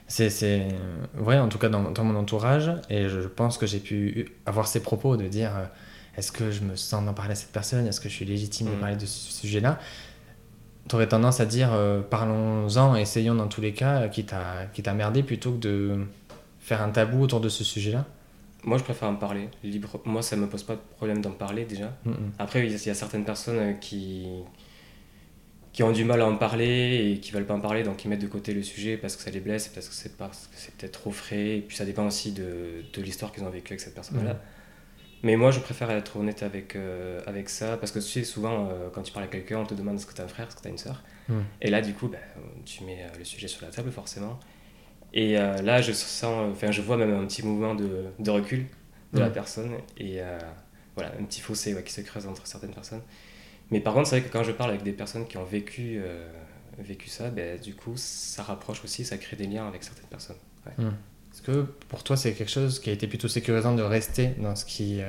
C'est 0.09 0.67
vrai, 1.15 1.39
en 1.39 1.49
tout 1.49 1.59
cas 1.59 1.69
dans, 1.69 1.91
dans, 1.91 2.05
mon 2.05 2.19
entourage, 2.19 2.71
et 2.91 3.09
je 3.09 3.21
pense 3.21 3.59
que 3.59 3.67
j'ai 3.67 3.79
pu 3.79 4.33
avoir 4.45 4.67
ces 4.67 4.83
propos 4.83 5.17
de 5.17 5.29
dire 5.29 5.53
est-ce 6.17 6.33
que 6.33 6.51
je 6.51 6.63
me 6.63 6.75
sens 6.75 7.05
d'en 7.05 7.15
parler 7.15 7.33
à 7.33 7.37
cette 7.37 7.53
personne? 7.53 7.87
Est-ce 7.87 8.01
que 8.01 8.09
je 8.09 8.15
suis 8.15 8.25
légitime 8.25 8.67
de 8.67 8.75
mm. 8.75 8.81
parler 8.81 8.97
de 8.97 9.07
ce 9.07 9.33
sujet-là? 9.33 9.79
Tu 10.89 10.97
aurais 10.97 11.07
tendance 11.07 11.39
à 11.39 11.47
dire 11.47 11.71
parlons-en, 12.11 12.97
essayons 12.97 13.37
dans 13.37 13.47
tous 13.47 13.61
les 13.61 13.73
cas, 13.73 14.09
quitte 14.09 14.33
à, 14.33 14.67
quitte 14.73 14.89
à 14.89 14.95
merder, 14.95 15.23
plutôt 15.23 15.53
que 15.53 15.59
de 15.59 16.07
faire 16.59 16.83
un 16.83 16.91
tabou 16.91 17.23
autour 17.23 17.41
de 17.41 17.49
ce 17.49 17.63
sujet-là? 17.63 18.05
Moi, 18.65 18.79
je 18.79 18.85
préfère 18.85 19.09
en 19.09 19.17
parler. 19.17 19.49
Libre. 19.65 20.01
Moi, 20.05 20.23
ça 20.23 20.37
me 20.37 20.47
pose 20.47 20.63
pas 20.63 20.75
de 20.75 20.81
problème 20.97 21.21
d'en 21.21 21.31
parler 21.31 21.65
déjà. 21.65 21.97
Après, 22.39 22.67
il 22.67 22.73
y, 22.73 22.91
a 22.91 22.95
certaines 22.95 23.25
personnes 23.25 23.59
euh, 23.59 23.73
qui, 23.73 24.27
qui 25.73 25.83
ont 25.83 25.93
du 25.93 26.05
mal 26.05 26.21
à 26.21 26.27
en 26.27 26.37
parler 26.37 27.13
et 27.13 27.21
qui 27.21 27.33
veulent 27.33 27.47
pas 27.47 27.55
en 27.55 27.61
parler, 27.61 27.83
donc 27.83 27.99
qui 27.99 28.09
mettent 28.09 28.21
de 28.21 28.27
côté 28.27 28.53
le 28.53 28.63
sujet 28.63 28.97
parce 28.97 29.17
que 29.17 29.23
ça 29.23 29.31
les 29.31 29.41
blesse, 29.41 29.69
parce 29.69 29.89
que 29.89 29.95
c'est 29.95 30.17
parce 30.17 30.49
que 30.49 30.55
c'est 30.57 30.75
peut-être 30.75 31.01
trop 31.01 31.11
frais, 31.11 31.59
et 31.59 31.61
puis 31.61 31.77
ça 31.77 31.85
dépend 31.85 32.07
aussi 32.07 32.33
de, 32.33 32.85
de 32.93 33.03
l'histoire 33.03 33.33
qu'ils 33.33 33.45
ont 33.45 33.51
vécue 33.51 33.73
avec 33.73 33.81
cette 33.81 33.95
personne-là. 33.95 34.37
Mais 35.23 35.37
moi, 35.37 35.51
je 35.51 35.61
préfère 35.61 35.91
être 35.91 36.17
honnête 36.17 36.43
avec, 36.43 36.77
euh, 36.77 37.21
avec 37.27 37.51
ça, 37.51 37.77
parce 37.77 37.93
que 37.93 37.99
tu 37.99 38.07
sais, 38.07 38.25
souvent, 38.25 38.69
euh, 38.71 38.89
quand 38.93 39.03
tu 39.03 39.13
parles 39.13 39.27
à 39.27 39.29
quelqu'un, 39.29 39.59
on 39.59 39.67
te 39.67 39.75
demande 39.75 39.97
est-ce 39.97 40.07
que 40.07 40.15
tu 40.15 40.21
as 40.23 40.25
un 40.25 40.29
frère, 40.29 40.49
est-ce 40.49 40.57
que 40.57 40.63
tu 40.63 40.69
as 40.69 40.71
une 40.71 40.79
soeur. 40.79 41.03
Et 41.61 41.71
là, 41.71 41.81
du 41.81 41.93
coup, 41.93 42.09
ben, 42.09 42.19
tu 42.65 42.83
mets 42.83 43.07
le 43.17 43.25
sujet 43.25 43.47
sur 43.47 43.65
la 43.65 43.71
table, 43.71 43.93
forcément. 43.93 44.41
Et 45.13 45.39
euh, 45.39 45.61
là, 45.63 45.83
je 45.83 45.93
sens, 45.93 46.53
enfin, 46.53 46.71
je 46.71 46.83
vois 46.83 46.97
même 46.97 47.13
un 47.15 47.27
petit 47.27 47.45
mouvement 47.45 47.75
de, 47.75 48.05
de 48.19 48.31
recul 48.31 48.67
de 49.13 49.19
la 49.19 49.31
personne 49.31 49.73
et 49.99 50.21
euh, 50.21 50.39
voilà, 50.95 51.13
un 51.19 51.25
petit 51.25 51.41
fossé 51.41 51.77
qui 51.83 51.93
se 51.93 52.01
creuse 52.01 52.27
entre 52.27 52.47
certaines 52.47 52.73
personnes. 52.73 53.03
Mais 53.73 53.81
par 53.81 53.95
contre, 53.95 54.09
c'est 54.09 54.21
vrai 54.21 54.29
que 54.29 54.33
quand 54.33 54.45
je 54.45 54.53
parle 54.53 54.71
avec 54.71 54.85
des 54.85 54.93
personnes 54.93 55.27
qui 55.27 55.37
ont 55.37 55.45
vécu, 55.45 56.01
euh, 56.01 56.29
vécu 56.79 57.09
ça, 57.09 57.31
ben, 57.31 57.59
du 57.59 57.75
coup, 57.75 57.95
ça 57.97 58.45
rapproche 58.45 58.85
aussi, 58.85 59.05
ça 59.05 59.17
crée 59.19 59.37
des 59.37 59.47
liens 59.47 59.67
avec 59.67 59.83
certaines 59.83 60.09
personnes. 60.09 60.37
Ouais. 60.67 60.85
Hmm. 60.85 60.93
Est-ce 61.33 61.43
que 61.43 61.63
pour 61.89 62.05
toi, 62.05 62.17
c'est 62.17 62.33
quelque 62.33 62.51
chose 62.51 62.79
qui 62.79 62.91
a 62.91 62.93
été 62.93 63.09
plutôt 63.09 63.29
sécurisant 63.29 63.75
de 63.75 63.83
rester 63.83 64.29
dans 64.39 64.55
ce 64.57 64.65
qui 64.65 65.01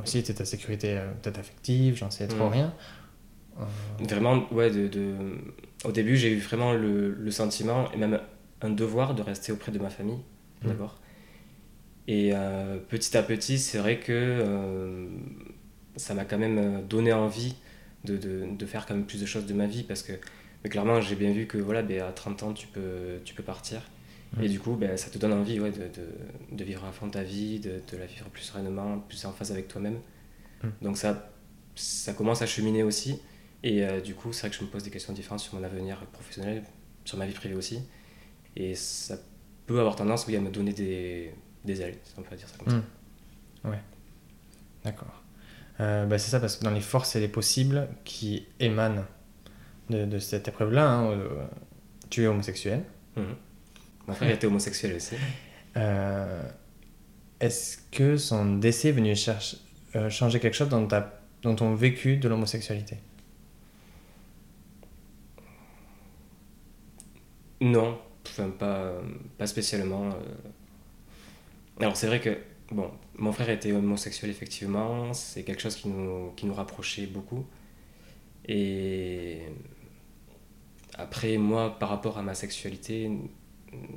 aussi 0.00 0.18
était 0.18 0.34
ta 0.34 0.44
sécurité 0.44 1.00
peut-être 1.22 1.38
affective, 1.38 1.96
j'en 1.96 2.10
sais 2.10 2.28
trop 2.28 2.48
hmm. 2.48 2.52
rien 2.52 2.74
Vraiment, 3.98 4.46
ouais, 4.52 4.70
de, 4.70 4.86
de... 4.88 5.14
au 5.84 5.92
début, 5.92 6.16
j'ai 6.16 6.30
eu 6.32 6.38
vraiment 6.38 6.72
le, 6.72 7.12
le 7.12 7.30
sentiment, 7.30 7.90
et 7.92 7.96
même 7.96 8.20
un 8.62 8.70
devoir 8.70 9.14
de 9.14 9.22
rester 9.22 9.52
auprès 9.52 9.72
de 9.72 9.78
ma 9.78 9.90
famille, 9.90 10.20
mmh. 10.62 10.68
d'abord. 10.68 11.00
Et 12.08 12.30
euh, 12.34 12.78
petit 12.88 13.16
à 13.16 13.22
petit, 13.22 13.58
c'est 13.58 13.78
vrai 13.78 14.00
que 14.00 14.12
euh, 14.12 15.06
ça 15.96 16.14
m'a 16.14 16.24
quand 16.24 16.38
même 16.38 16.58
euh, 16.58 16.82
donné 16.82 17.12
envie 17.12 17.54
de, 18.04 18.16
de, 18.16 18.46
de, 18.50 18.66
faire 18.66 18.86
quand 18.86 18.94
même 18.94 19.04
plus 19.04 19.20
de 19.20 19.26
choses 19.26 19.46
de 19.46 19.54
ma 19.54 19.66
vie 19.66 19.82
parce 19.82 20.02
que 20.02 20.12
clairement, 20.68 21.00
j'ai 21.00 21.14
bien 21.14 21.32
vu 21.32 21.46
que 21.46 21.58
voilà, 21.58 21.82
ben, 21.82 22.02
à 22.02 22.12
30 22.12 22.42
ans, 22.42 22.52
tu 22.52 22.66
peux, 22.66 23.20
tu 23.24 23.34
peux 23.34 23.42
partir. 23.42 23.82
Mmh. 24.36 24.42
Et 24.42 24.48
du 24.48 24.58
coup, 24.58 24.74
ben, 24.74 24.96
ça 24.96 25.10
te 25.10 25.18
donne 25.18 25.32
envie 25.32 25.60
ouais, 25.60 25.70
de, 25.70 25.88
de, 26.50 26.64
vivre 26.64 26.84
à 26.84 26.92
fond 26.92 27.08
ta 27.08 27.22
vie, 27.22 27.60
de, 27.60 27.80
la 27.96 28.06
vivre 28.06 28.26
plus 28.30 28.42
sereinement, 28.42 28.98
plus 29.08 29.24
en 29.24 29.32
phase 29.32 29.52
avec 29.52 29.68
toi-même. 29.68 29.98
Mmh. 30.62 30.68
Donc 30.82 30.98
ça, 30.98 31.30
ça 31.74 32.12
commence 32.12 32.42
à 32.42 32.46
cheminer 32.46 32.82
aussi. 32.82 33.20
Et 33.62 33.84
du 34.02 34.14
coup, 34.14 34.32
c'est 34.32 34.40
vrai 34.40 34.50
que 34.50 34.56
je 34.56 34.64
me 34.64 34.68
pose 34.68 34.84
des 34.84 34.90
questions 34.90 35.12
différentes 35.12 35.40
sur 35.40 35.54
mon 35.54 35.62
avenir 35.62 35.98
professionnel, 36.12 36.62
sur 37.04 37.18
ma 37.18 37.26
vie 37.26 37.34
privée 37.34 37.54
aussi. 37.54 37.80
Et 38.56 38.74
ça 38.74 39.16
peut 39.66 39.78
avoir 39.78 39.96
tendance 39.96 40.26
oui, 40.26 40.36
à 40.36 40.40
me 40.40 40.50
donner 40.50 40.72
des, 40.72 41.32
des 41.64 41.80
ailes, 41.80 41.98
si 42.02 42.14
on 42.18 42.22
peut 42.22 42.36
dire 42.36 42.48
ça 42.48 42.56
comme 42.58 42.68
ça. 42.68 42.76
Hmm. 42.76 43.70
Ouais, 43.70 43.80
d'accord. 44.84 45.22
Euh, 45.80 46.04
bah 46.06 46.18
c'est 46.18 46.30
ça, 46.30 46.40
parce 46.40 46.56
que 46.56 46.64
dans 46.64 46.70
les 46.70 46.80
forces 46.80 47.16
et 47.16 47.20
les 47.20 47.28
possibles 47.28 47.88
qui 48.04 48.46
émanent 48.58 49.04
de, 49.88 50.04
de 50.04 50.18
cette 50.18 50.48
épreuve-là, 50.48 50.90
hein, 50.90 51.10
euh, 51.12 51.46
tu 52.10 52.22
es 52.22 52.26
homosexuel. 52.26 52.84
Mmh. 53.16 53.22
Mon 54.06 54.14
frère 54.14 54.30
était 54.30 54.46
homosexuel 54.46 54.96
aussi. 54.96 55.16
Euh, 55.76 56.42
est-ce 57.38 57.78
que 57.92 58.16
son 58.16 58.56
décès 58.56 58.88
est 58.88 58.92
venu 58.92 59.14
chercher, 59.14 59.56
changer 60.08 60.40
quelque 60.40 60.56
chose 60.56 60.68
dans, 60.68 60.84
ta, 60.84 61.22
dans 61.42 61.54
ton 61.54 61.76
vécu 61.76 62.16
de 62.16 62.28
l'homosexualité? 62.28 62.96
Non, 67.60 68.00
Enfin, 68.26 68.50
pas, 68.50 69.00
pas 69.38 69.46
spécialement. 69.46 70.10
Euh. 70.10 71.80
Alors, 71.80 71.96
c'est 71.96 72.06
vrai 72.06 72.20
que, 72.20 72.36
bon, 72.70 72.90
mon 73.16 73.32
frère 73.32 73.50
était 73.50 73.72
homosexuel, 73.72 74.30
effectivement. 74.30 75.12
C'est 75.14 75.42
quelque 75.42 75.62
chose 75.62 75.76
qui 75.76 75.88
nous, 75.88 76.32
qui 76.36 76.46
nous 76.46 76.54
rapprochait 76.54 77.06
beaucoup. 77.06 77.46
Et 78.46 79.42
après, 80.94 81.36
moi, 81.38 81.78
par 81.78 81.88
rapport 81.88 82.18
à 82.18 82.22
ma 82.22 82.34
sexualité, 82.34 83.10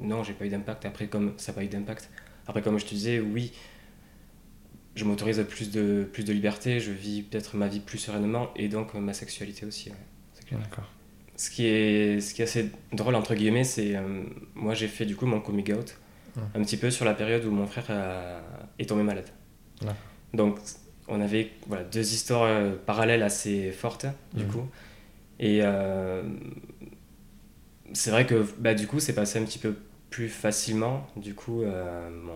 non, 0.01 0.23
j'ai 0.23 0.33
pas 0.33 0.45
eu 0.45 0.49
d'impact. 0.49 0.85
Après, 0.85 1.07
comme 1.07 1.33
ça 1.37 1.51
n'a 1.51 1.55
pas 1.57 1.63
eu 1.63 1.67
d'impact. 1.67 2.09
Après, 2.47 2.61
comme 2.61 2.77
je 2.79 2.85
te 2.85 2.89
disais, 2.89 3.19
oui, 3.19 3.53
je 4.95 5.05
m'autorise 5.05 5.43
plus 5.49 5.71
de, 5.71 6.07
plus 6.11 6.23
de 6.23 6.33
liberté, 6.33 6.79
je 6.79 6.91
vis 6.91 7.23
peut-être 7.23 7.55
ma 7.55 7.67
vie 7.67 7.79
plus 7.79 7.97
sereinement 7.97 8.49
et 8.55 8.67
donc 8.67 8.93
ma 8.93 9.13
sexualité 9.13 9.65
aussi. 9.65 9.91
D'accord 10.51 10.89
ce 11.35 11.49
qui 11.49 11.65
est, 11.65 12.19
ce 12.19 12.33
qui 12.33 12.41
est 12.41 12.45
assez 12.45 12.69
drôle, 12.91 13.15
entre 13.15 13.33
guillemets, 13.35 13.63
c'est. 13.63 13.95
Euh, 13.95 14.23
moi, 14.55 14.73
j'ai 14.73 14.87
fait 14.87 15.05
du 15.05 15.15
coup 15.15 15.25
mon 15.25 15.39
coming 15.39 15.73
out 15.73 15.97
un 16.55 16.61
petit 16.63 16.77
peu 16.77 16.89
sur 16.89 17.05
la 17.05 17.13
période 17.13 17.45
où 17.45 17.51
mon 17.51 17.67
frère 17.67 17.85
est 18.79 18.89
tombé 18.89 19.03
malade. 19.03 19.29
Donc, 20.33 20.57
on 21.07 21.21
avait 21.21 21.51
voilà, 21.67 21.83
deux 21.83 22.13
histoires 22.13 22.43
euh, 22.43 22.71
parallèles 22.85 23.21
assez 23.21 23.71
fortes, 23.71 24.07
du 24.33 24.45
coup. 24.45 24.67
Et 25.39 25.59
euh, 25.61 26.23
c'est 27.93 28.09
vrai 28.09 28.25
que 28.25 28.45
bah, 28.57 28.73
du 28.73 28.87
coup, 28.87 28.99
c'est 28.99 29.13
passé 29.13 29.37
un 29.37 29.43
petit 29.43 29.59
peu 29.59 29.75
plus 30.09 30.29
facilement, 30.29 31.07
du 31.15 31.35
coup, 31.35 31.63
mon, 31.63 32.33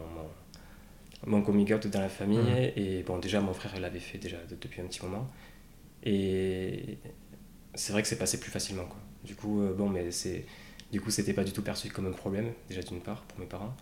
mon, 1.25 1.41
coming 1.41 1.73
out 1.73 1.87
dans 1.87 2.01
la 2.01 2.09
famille. 2.09 2.71
Et 2.75 3.03
bon, 3.03 3.17
déjà, 3.17 3.41
mon 3.41 3.53
frère 3.53 3.79
l'avait 3.79 3.99
fait 3.99 4.17
déjà 4.17 4.37
depuis 4.61 4.81
un 4.81 4.85
petit 4.85 5.03
moment. 5.03 5.27
Et 6.03 6.97
c'est 7.75 7.93
vrai 7.93 8.01
que 8.01 8.07
c'est 8.07 8.17
passé 8.17 8.39
plus 8.39 8.51
facilement. 8.51 8.85
Quoi. 8.85 8.99
Du 9.23 9.35
coup, 9.35 9.61
euh, 9.61 9.73
bon, 9.73 9.89
mais 9.89 10.11
c'est, 10.11 10.45
du 10.91 11.01
coup, 11.01 11.11
c'était 11.11 11.33
pas 11.33 11.43
du 11.43 11.51
tout 11.51 11.61
perçu 11.61 11.89
comme 11.89 12.07
un 12.07 12.11
problème, 12.11 12.51
déjà 12.69 12.81
d'une 12.81 13.01
part, 13.01 13.21
pour 13.23 13.39
mes 13.39 13.45
parents. 13.45 13.75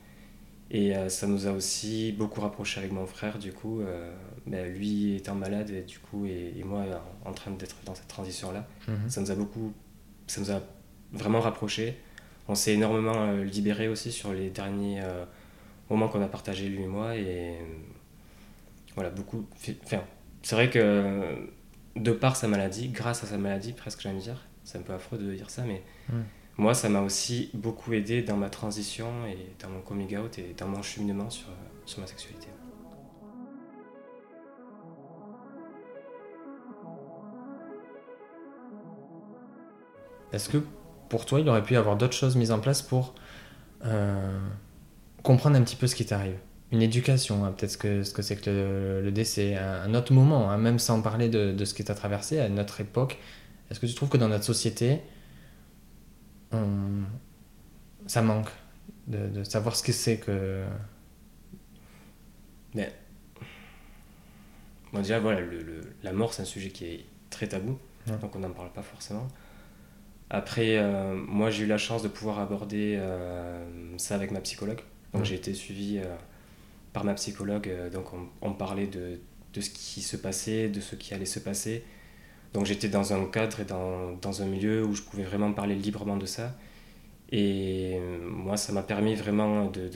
Et 0.72 0.96
euh, 0.96 1.10
ça 1.10 1.28
nous 1.28 1.46
a 1.46 1.52
aussi 1.52 2.12
beaucoup 2.12 2.42
rapprochés 2.42 2.80
avec 2.80 2.92
mon 2.92 3.06
frère, 3.06 3.38
du 3.38 3.54
coup, 3.54 3.82
euh, 3.82 4.12
ben, 4.48 4.68
lui 4.74 5.16
étant 5.16 5.36
malade, 5.36 5.70
et 5.70 5.82
du 5.82 6.00
coup, 6.00 6.26
et, 6.26 6.64
moi 6.66 6.84
en, 7.24 7.34
train 7.34 7.52
d'être 7.52 7.78
dans 7.86 7.94
cette 7.94 8.08
transition-là. 8.08 8.68
Mhm. 8.88 9.10
Ça 9.10 9.22
nous 9.22 9.32
a 9.32 9.36
beaucoup, 9.36 9.74
ça 10.28 10.42
nous 10.42 10.52
a 10.52 10.62
vraiment 11.14 11.40
rapprochés. 11.40 11.98
On 12.48 12.56
s'est 12.56 12.74
énormément 12.74 13.32
libéré 13.42 13.88
aussi 13.88 14.12
sur 14.12 14.32
les 14.34 14.50
derniers 14.50 15.02
moments 15.90 16.08
qu'on 16.08 16.22
a 16.22 16.28
partagés, 16.28 16.70
lui 16.70 16.84
et 16.84 16.88
moi, 16.88 17.16
et 17.16 17.56
voilà, 18.94 19.10
beaucoup. 19.10 19.48
Enfin, 19.84 20.04
c'est 20.44 20.56
vrai 20.56 20.70
que 20.70 21.50
de 21.96 22.12
par 22.12 22.36
sa 22.36 22.48
maladie, 22.48 22.90
grâce 22.90 23.24
à 23.24 23.28
sa 23.28 23.38
maladie, 23.38 23.74
presque 23.74 24.02
j'aime 24.02 24.18
dire, 24.18 24.48
c'est 24.64 24.78
un 24.78 24.82
peu 24.82 24.94
affreux 24.94 25.18
de 25.18 25.34
dire 25.34 25.50
ça, 25.50 25.64
mais 25.64 25.82
moi 26.58 26.74
ça 26.74 26.90
m'a 26.90 27.02
aussi 27.02 27.50
beaucoup 27.54 27.94
aidé 27.94 28.22
dans 28.22 28.38
ma 28.38 28.50
transition 28.50 29.26
et 29.28 29.38
dans 29.62 29.70
mon 29.70 29.82
coming 29.82 30.18
out 30.18 30.38
et 30.38 30.54
dans 30.58 30.68
mon 30.68 30.82
cheminement 30.82 31.30
sur, 31.30 31.48
sur 31.86 32.02
ma 32.02 32.08
sexualité. 32.08 32.48
Est-ce 40.34 40.50
que 40.50 40.58
pour 41.08 41.26
toi 41.26 41.40
il 41.40 41.48
aurait 41.48 41.64
pu 41.64 41.76
y 41.76 41.78
avoir 41.78 41.96
d'autres 41.96 42.18
choses 42.18 42.36
mises 42.36 42.52
en 42.52 42.60
place 42.60 42.82
pour 42.82 43.16
euh, 43.86 44.40
comprendre 45.24 45.56
un 45.56 45.62
petit 45.62 45.78
peu 45.78 45.88
ce 45.88 45.96
qui 45.96 46.06
t'arrive? 46.06 46.38
Une 46.72 46.82
éducation, 46.82 47.46
hein, 47.46 47.52
peut-être 47.52 47.72
ce 47.72 47.78
que, 47.78 48.04
ce 48.04 48.14
que 48.14 48.22
c'est 48.22 48.36
que 48.36 49.02
le, 49.04 49.12
décès, 49.12 49.56
un, 49.56 49.94
autre 49.94 50.14
moment, 50.14 50.50
hein, 50.50 50.58
même 50.58 50.80
sans 50.80 51.02
parler 51.02 51.30
de, 51.30 51.52
de 51.52 51.66
ce 51.66 51.74
qui 51.74 51.84
t'a 51.84 51.96
traversé 51.96 52.40
à 52.40 52.50
notre 52.50 52.82
époque. 52.82 53.18
Est-ce 53.70 53.80
que 53.80 53.86
tu 53.86 53.94
trouves 53.94 54.10
que 54.10 54.18
dans 54.18 54.28
notre 54.30 54.44
société, 54.44 55.02
ça 58.08 58.22
manque 58.22 58.50
de, 59.08 59.28
de, 59.28 59.44
savoir 59.44 59.76
ce 59.76 59.84
que 59.84 59.92
c'est 59.92 60.18
que. 60.18 60.64
Mais. 62.74 62.94
Bon, 64.94 65.00
déjà, 65.00 65.20
voilà, 65.20 65.42
le, 65.42 65.82
la 66.04 66.14
mort, 66.14 66.34
c'est 66.34 66.44
un 66.44 66.46
sujet 66.46 66.70
qui 66.70 66.86
est 66.86 67.06
très 67.30 67.48
tabou, 67.48 67.78
donc 68.22 68.36
on 68.36 68.40
n'en 68.40 68.52
parle 68.52 68.72
pas 68.72 68.82
forcément. 68.82 69.28
Après, 70.30 70.78
euh, 70.78 71.16
moi, 71.16 71.50
j'ai 71.50 71.66
eu 71.66 71.68
la 71.68 71.78
chance 71.78 72.02
de 72.02 72.08
pouvoir 72.08 72.40
aborder 72.40 72.96
euh, 72.98 73.64
ça 73.98 74.16
avec 74.16 74.32
ma 74.32 74.42
psychologue. 74.42 74.82
Donc, 75.14 75.24
j'ai 75.24 75.36
été 75.36 75.54
suivi. 75.54 76.00
Euh, 76.00 76.16
par 76.96 77.04
ma 77.04 77.14
psychologue. 77.14 77.68
Euh, 77.68 77.90
donc 77.90 78.06
on, 78.42 78.54
parlait 78.54 78.88
de, 78.88 79.20
de, 79.54 79.62
ce 79.62 79.70
qui 79.70 80.02
se 80.02 80.16
passait, 80.16 80.70
de 80.70 80.80
ce 80.80 80.96
qui 80.96 81.14
allait 81.14 81.26
se 81.26 81.40
passer. 81.40 81.84
Donc 82.54 82.66
j'étais 82.66 82.88
dans 82.88 83.14
un 83.14 83.26
cadre 83.26 83.60
et 83.60 83.66
dans, 83.66 84.14
dans, 84.14 84.42
un 84.42 84.46
milieu 84.46 84.86
où 84.86 84.96
je 84.96 85.02
pouvais 85.02 85.24
vraiment 85.24 85.52
parler 85.52 85.76
librement 85.76 86.16
de 86.16 86.26
ça. 86.26 86.56
Et 87.32 87.98
euh, 87.98 88.18
moi, 88.30 88.56
ça 88.56 88.72
m'a 88.72 88.82
permis 88.82 89.14
vraiment 89.14 89.66
de, 89.66 89.90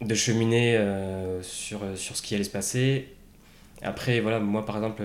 de, 0.00 0.14
cheminer 0.14 0.78
euh, 0.78 1.42
sur, 1.42 1.80
sur 1.96 2.16
ce 2.16 2.22
qui 2.22 2.34
allait 2.34 2.44
se 2.44 2.50
passer. 2.50 3.08
Après, 3.82 4.20
voilà, 4.20 4.40
moi 4.40 4.64
par 4.64 4.76
exemple, 4.76 5.02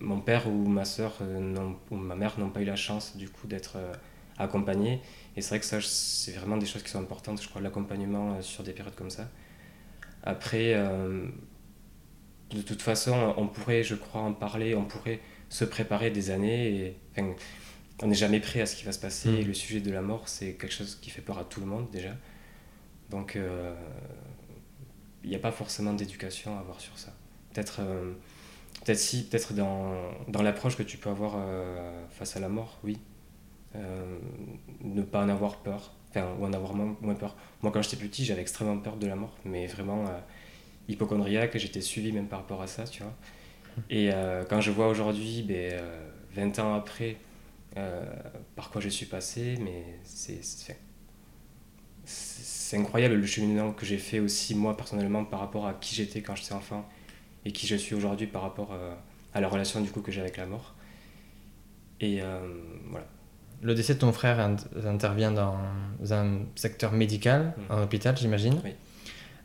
mon 0.00 0.20
père 0.20 0.48
ou 0.48 0.66
ma 0.66 0.84
soeur 0.84 1.18
ou 1.90 1.96
ma 1.96 2.16
mère 2.16 2.40
n'ont 2.40 2.50
pas 2.50 2.62
eu 2.62 2.64
la 2.64 2.76
chance 2.76 3.16
du 3.16 3.28
coup 3.28 3.46
d'être 3.46 3.76
accompagnés. 4.38 5.00
Et 5.36 5.42
c'est 5.42 5.50
vrai 5.50 5.60
que 5.60 5.66
ça, 5.66 5.78
c'est 5.80 6.32
vraiment 6.32 6.56
des 6.56 6.66
choses 6.66 6.82
qui 6.82 6.90
sont 6.90 7.00
importantes, 7.00 7.40
je 7.42 7.48
crois, 7.48 7.60
l'accompagnement 7.60 8.42
sur 8.42 8.64
des 8.64 8.72
périodes 8.72 8.94
comme 8.94 9.10
ça. 9.10 9.28
Après, 10.22 10.74
de 12.50 12.62
toute 12.62 12.82
façon, 12.82 13.34
on 13.36 13.46
pourrait, 13.46 13.82
je 13.82 13.94
crois, 13.94 14.22
en 14.22 14.32
parler, 14.32 14.74
on 14.74 14.84
pourrait 14.84 15.20
se 15.48 15.64
préparer 15.64 16.10
des 16.10 16.30
années. 16.30 16.96
Et, 17.16 17.24
on 18.02 18.06
n'est 18.06 18.14
jamais 18.14 18.40
prêt 18.40 18.60
à 18.62 18.66
ce 18.66 18.76
qui 18.76 18.84
va 18.84 18.92
se 18.92 18.98
passer. 18.98 19.28
Et 19.28 19.44
mm. 19.44 19.46
le 19.46 19.54
sujet 19.54 19.80
de 19.80 19.90
la 19.90 20.02
mort, 20.02 20.28
c'est 20.28 20.54
quelque 20.54 20.72
chose 20.72 20.98
qui 21.00 21.10
fait 21.10 21.22
peur 21.22 21.38
à 21.38 21.44
tout 21.44 21.60
le 21.60 21.66
monde 21.66 21.90
déjà. 21.90 22.16
Donc, 23.10 23.36
euh, 23.36 23.74
il 25.22 25.30
n'y 25.30 25.36
a 25.36 25.40
pas 25.40 25.52
forcément 25.52 25.92
d'éducation 25.92 26.56
à 26.56 26.60
avoir 26.60 26.80
sur 26.80 26.98
ça. 26.98 27.12
Peut-être 27.52 27.80
euh, 27.80 28.12
peut 28.86 28.94
si, 28.94 29.24
peut-être 29.24 29.52
dans, 29.52 30.10
dans 30.28 30.42
l'approche 30.42 30.76
que 30.76 30.82
tu 30.82 30.96
peux 30.96 31.10
avoir 31.10 31.34
euh, 31.36 32.06
face 32.10 32.36
à 32.36 32.40
la 32.40 32.48
mort, 32.48 32.78
oui. 32.84 32.98
Ne 33.74 35.02
pas 35.02 35.22
en 35.22 35.28
avoir 35.28 35.58
peur, 35.58 35.92
enfin, 36.10 36.26
ou 36.38 36.44
en 36.44 36.52
avoir 36.52 36.74
moins, 36.74 37.14
peur. 37.14 37.36
Moi, 37.62 37.72
quand 37.72 37.82
j'étais 37.82 37.96
petit, 37.96 38.24
j'avais 38.24 38.40
extrêmement 38.40 38.78
peur 38.78 38.96
de 38.96 39.06
la 39.06 39.16
mort, 39.16 39.36
mais 39.44 39.66
vraiment 39.66 40.06
hypochondriaque, 40.88 41.56
j'étais 41.56 41.80
suivi 41.80 42.12
même 42.12 42.26
par 42.26 42.40
rapport 42.40 42.62
à 42.62 42.66
ça, 42.66 42.84
tu 42.84 43.02
vois. 43.02 43.14
Et 43.88 44.12
euh, 44.12 44.44
quand 44.48 44.60
je 44.60 44.70
vois 44.70 44.88
aujourd'hui, 44.88 45.42
ben, 45.42 45.80
20 46.34 46.58
euh, 46.58 46.62
ans 46.62 46.74
après, 46.74 47.16
euh, 47.76 48.04
par 48.56 48.70
quoi 48.70 48.80
je 48.80 48.88
suis 48.88 49.06
passé, 49.06 49.56
mais 49.60 49.84
c'est 50.04 50.40
c'est 52.04 52.76
incroyable 52.76 53.14
le 53.14 53.26
cheminement 53.26 53.72
que 53.72 53.84
j'ai 53.84 53.98
fait 53.98 54.20
aussi 54.20 54.54
moi 54.54 54.76
personnellement 54.76 55.24
par 55.24 55.40
rapport 55.40 55.66
à 55.66 55.74
qui 55.74 55.94
j'étais 55.94 56.22
quand 56.22 56.36
j'étais 56.36 56.52
enfant 56.52 56.88
et 57.44 57.50
qui 57.52 57.66
je 57.66 57.74
suis 57.74 57.96
aujourd'hui 57.96 58.28
par 58.28 58.42
rapport 58.42 58.76
à 59.34 59.40
la 59.40 59.48
relation 59.48 59.80
du 59.80 59.90
coup 59.90 60.00
que 60.00 60.12
j'ai 60.12 60.20
avec 60.20 60.36
la 60.36 60.46
mort. 60.46 60.74
Et 62.00 62.20
voilà. 62.88 63.06
Le 63.62 63.74
décès 63.74 63.94
de 63.94 63.98
ton 63.98 64.12
frère 64.12 64.38
intervient 64.86 65.32
dans 65.32 65.56
un 66.10 66.40
secteur 66.54 66.92
médical, 66.92 67.54
mmh. 67.56 67.72
en 67.72 67.82
hôpital 67.82 68.16
j'imagine. 68.16 68.60
Oui. 68.64 68.74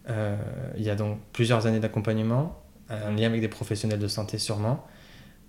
Euh, 0.10 0.36
il 0.77 0.84
y 0.84 0.89
a 0.89 0.95
donc 0.95 1.19
plusieurs 1.34 1.65
années 1.65 1.79
d'accompagnement, 1.79 2.62
un 2.89 3.12
lien 3.12 3.27
avec 3.27 3.41
des 3.41 3.48
professionnels 3.48 4.00
de 4.00 4.07
santé 4.07 4.38
sûrement. 4.38 4.86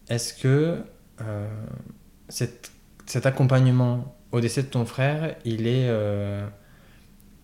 Est-ce 0.09 0.35
que 0.35 0.83
euh, 1.21 1.49
cet, 2.29 2.73
cet, 3.07 3.27
accompagnement 3.27 4.17
au 4.33 4.41
décès 4.41 4.63
de 4.63 4.69
ton 4.69 4.87
frère, 4.87 5.37
il 5.45 5.67
est 5.67 5.89
euh, 5.89 6.47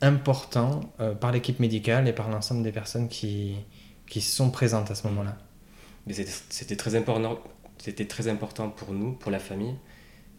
important 0.01 0.81
par 1.21 1.33
l'équipe 1.33 1.61
médicale 1.61 2.09
et 2.09 2.13
par 2.13 2.29
l'ensemble 2.29 2.63
des 2.63 2.73
personnes 2.73 3.09
qui, 3.09 3.57
qui 4.07 4.21
sont 4.21 4.51
présentes 4.51 4.91
à 4.91 4.95
ce 4.95 5.07
moment-là? 5.09 5.37
C'était 6.49 6.77
très 6.77 6.95
important. 6.97 7.39
C'était 7.79 8.07
très 8.07 8.29
important 8.29 8.71
pour 8.71 8.93
nous, 8.93 9.13
pour 9.13 9.31
la 9.33 9.41
famille, 9.41 9.75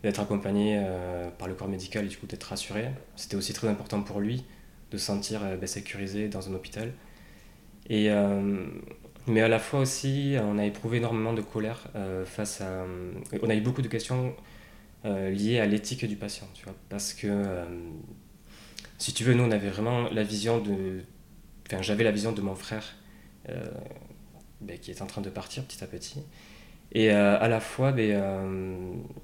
d'être 0.04 0.20
accompagné 0.20 0.86
par 1.40 1.48
le 1.48 1.56
corps 1.56 1.70
médical 1.70 2.06
et 2.06 2.08
du 2.10 2.18
coup 2.18 2.28
d'être 2.28 2.44
rassuré. 2.44 2.90
C'était 3.16 3.38
aussi 3.38 3.54
très 3.54 3.68
important 3.68 4.02
pour 4.02 4.20
lui 4.20 4.44
de 4.94 4.98
se 4.98 5.06
sentir 5.06 5.44
euh, 5.44 5.58
bah, 5.58 5.68
sécurisé 5.68 6.30
dans 6.30 6.50
un 6.50 6.54
hôpital. 6.54 6.94
Euh, 7.92 8.66
mais 9.28 9.42
à 9.42 9.48
la 9.48 9.60
fois 9.60 9.82
aussi, 9.82 10.36
on 10.40 10.58
a 10.58 10.66
éprouvé 10.66 10.98
énormément 10.98 11.34
de 11.34 11.42
colère 11.42 11.88
euh, 11.96 12.26
face 12.26 12.62
à... 12.62 12.86
On 13.42 13.50
a 13.50 13.56
eu 13.56 13.62
beaucoup 13.62 13.82
de 13.82 13.88
questions 13.88 14.36
liées 15.06 15.60
à 15.60 15.66
l'éthique 15.66 16.06
du 16.06 16.16
patient, 16.16 16.48
parce 16.88 17.14
que 17.14 17.44
si 18.98 19.14
tu 19.14 19.26
veux, 19.26 19.34
nous, 19.34 19.44
on 19.44 19.52
avait 19.52 19.70
vraiment 19.70 20.10
la 20.10 20.24
vision 20.24 20.62
de... 20.62 21.02
Enfin, 21.68 21.82
j'avais 21.82 22.06
la 22.06 22.12
vision 22.12 22.32
de 22.32 22.40
mon 22.40 22.56
frère 22.56 22.96
bah, 24.62 24.78
qui 24.82 24.92
est 24.92 25.02
en 25.02 25.06
train 25.06 25.20
de 25.20 25.30
partir 25.30 25.66
petit 25.66 25.84
à 25.84 25.88
petit. 25.88 26.24
Et 26.94 27.10
à 27.10 27.48
la 27.48 27.60
fois, 27.60 27.92
bah, 27.92 28.02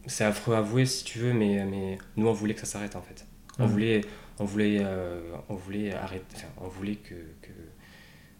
c'est 0.08 0.24
affreux 0.24 0.56
à 0.56 0.60
avouer 0.60 0.88
si 0.88 1.04
tu 1.04 1.20
veux, 1.20 1.34
mais, 1.34 1.64
mais 1.66 2.00
nous, 2.18 2.28
on 2.28 2.34
voulait 2.34 2.56
que 2.56 2.60
ça 2.62 2.66
s'arrête 2.66 2.96
en 2.96 3.02
fait. 3.02 3.26
On, 3.60 3.68
mmh. 3.68 3.72
voulait, 3.72 4.02
on 4.40 4.46
voulait, 4.46 4.78
euh, 4.82 5.22
on 5.50 5.56
voulait 5.56 5.94
arrêter, 5.94 6.38
on 6.58 6.68
voulait 6.68 6.96
que, 6.96 7.16
que, 7.42 7.52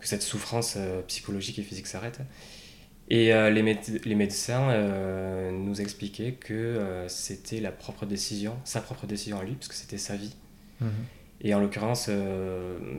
cette 0.02 0.22
souffrance 0.22 0.76
euh, 0.78 1.02
psychologique 1.04 1.60
et 1.60 1.62
physique 1.62 1.88
s'arrête. 1.88 2.22
Et 3.10 3.34
euh, 3.34 3.50
les, 3.50 3.78
les, 4.06 4.16
médecins 4.16 5.52
nous 5.52 5.82
expliquaient 5.82 6.34
que 6.34 7.06
c'était 7.08 7.60
la 7.60 7.72
propre 7.72 8.06
décision, 8.06 8.56
sa 8.64 8.82
propre 8.82 9.08
décision 9.08 9.40
à 9.40 9.44
lui, 9.44 9.54
parce 9.54 9.68
que 9.68 9.76
c'était 9.76 9.98
sa 9.98 10.16
vie. 10.16 10.36
Mhm. 10.80 10.90
Et 11.42 11.54
en 11.54 11.60
l'occurrence, 11.60 12.10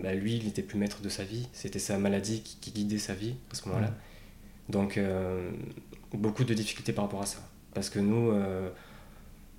bah, 0.02 0.14
lui, 0.14 0.36
il 0.36 0.44
n'était 0.44 0.62
plus 0.62 0.78
maître 0.78 1.00
de 1.00 1.08
sa 1.08 1.24
vie. 1.24 1.48
C'était 1.52 1.78
sa 1.78 1.98
maladie 1.98 2.42
qui, 2.42 2.70
guidait 2.72 2.98
sa 2.98 3.14
vie 3.14 3.34
à 3.52 3.54
ce 3.54 3.68
moment-là. 3.68 3.94
Donc, 4.68 4.98
beaucoup 6.14 6.44
de 6.44 6.54
difficultés 6.54 6.92
par 6.92 7.04
rapport 7.04 7.22
à 7.22 7.26
ça. 7.26 7.38
Parce 7.74 7.90
que 7.90 7.98
nous, 7.98 8.32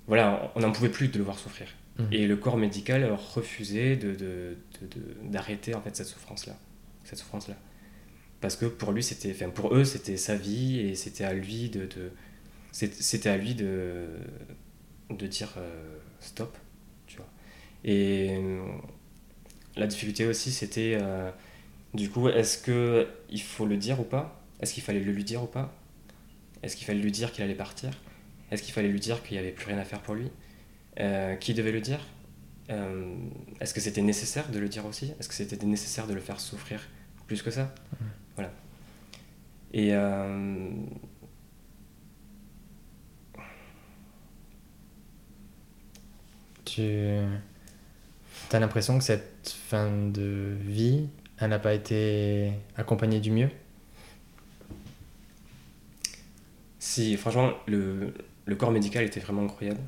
voilà, 0.06 0.52
on 0.54 0.60
n'en 0.60 0.72
pouvait 0.72 0.90
plus 0.90 1.08
de 1.08 1.18
le 1.18 1.24
voir 1.24 1.38
souffrir. 1.38 1.68
Mhm. 1.98 2.08
Et 2.12 2.26
le 2.26 2.36
corps 2.36 2.56
médical 2.56 3.10
refusait 3.34 3.96
d'arrêter 3.96 5.70
de, 5.70 5.76
de, 5.76 5.78
en 5.78 5.82
fait 5.82 5.96
cette 5.96 6.06
souffrance-là. 6.06 6.56
Cette 7.04 7.18
souffrance-là. 7.18 7.56
Parce 8.40 8.56
que 8.56 8.66
pour 8.66 8.92
lui, 8.92 9.02
c'était, 9.02 9.30
enfin 9.30 9.50
pour 9.50 9.74
eux, 9.74 9.84
c'était 9.84 10.16
sa 10.16 10.34
vie 10.34 10.80
et 10.80 10.94
c'était 10.94 11.24
à 11.24 11.32
lui 11.32 11.70
de, 11.70 11.88
c'était 12.72 13.28
à 13.28 13.36
lui 13.36 13.54
de, 13.54 14.06
de 15.10 15.26
dire 15.26 15.54
euh, 15.58 15.98
stop, 16.20 16.56
tu 17.06 17.18
vois. 17.18 17.28
Et 17.84 18.36
euh, 18.36 18.62
la 19.76 19.86
difficulté 19.86 20.26
aussi, 20.26 20.50
c'était 20.50 20.98
euh, 21.00 21.30
du 21.94 22.10
coup, 22.10 22.28
est-ce 22.28 22.58
que 22.58 23.06
il 23.30 23.42
faut 23.42 23.66
le 23.66 23.76
dire 23.76 24.00
ou 24.00 24.04
pas? 24.04 24.42
Est-ce 24.60 24.74
qu'il 24.74 24.82
fallait 24.82 25.00
le 25.00 25.12
lui 25.12 25.24
dire 25.24 25.42
ou 25.42 25.46
pas? 25.46 25.72
Est-ce 26.62 26.76
qu'il 26.76 26.86
fallait 26.86 27.00
lui 27.00 27.12
dire 27.12 27.32
qu'il 27.32 27.42
allait 27.44 27.54
partir? 27.54 27.90
Est-ce 28.50 28.62
qu'il 28.62 28.72
fallait 28.72 28.88
lui 28.88 29.00
dire 29.00 29.22
qu'il 29.22 29.32
n'y 29.32 29.38
avait 29.38 29.52
plus 29.52 29.66
rien 29.66 29.78
à 29.78 29.84
faire 29.84 30.00
pour 30.00 30.14
lui? 30.14 30.30
Euh, 31.00 31.36
qui 31.36 31.54
devait 31.54 31.72
le 31.72 31.80
dire? 31.80 32.00
Euh, 32.70 33.14
Est-ce 33.60 33.74
que 33.74 33.80
c'était 33.80 34.02
nécessaire 34.02 34.48
de 34.50 34.58
le 34.58 34.68
dire 34.68 34.86
aussi? 34.86 35.12
Est-ce 35.18 35.28
que 35.28 35.34
c'était 35.34 35.64
nécessaire 35.66 36.06
de 36.06 36.14
le 36.14 36.20
faire 36.20 36.38
souffrir 36.40 36.80
plus 37.26 37.42
que 37.42 37.50
ça? 37.50 37.74
Voilà. 38.36 38.52
Et 39.72 39.94
euh, 39.94 40.70
tu 46.64 46.82
as 48.52 48.60
l'impression 48.60 48.98
que 48.98 49.04
cette 49.04 49.48
fin 49.48 49.90
de 49.90 50.56
vie, 50.60 51.08
elle 51.38 51.50
n'a 51.50 51.58
pas 51.58 51.74
été 51.74 52.52
accompagnée 52.76 53.20
du 53.20 53.30
mieux? 53.30 53.48
Si, 56.94 57.16
franchement, 57.16 57.52
le, 57.68 58.12
corps 58.58 58.70
médical 58.70 59.02
était 59.02 59.18
vraiment 59.18 59.44
incroyable. 59.44 59.80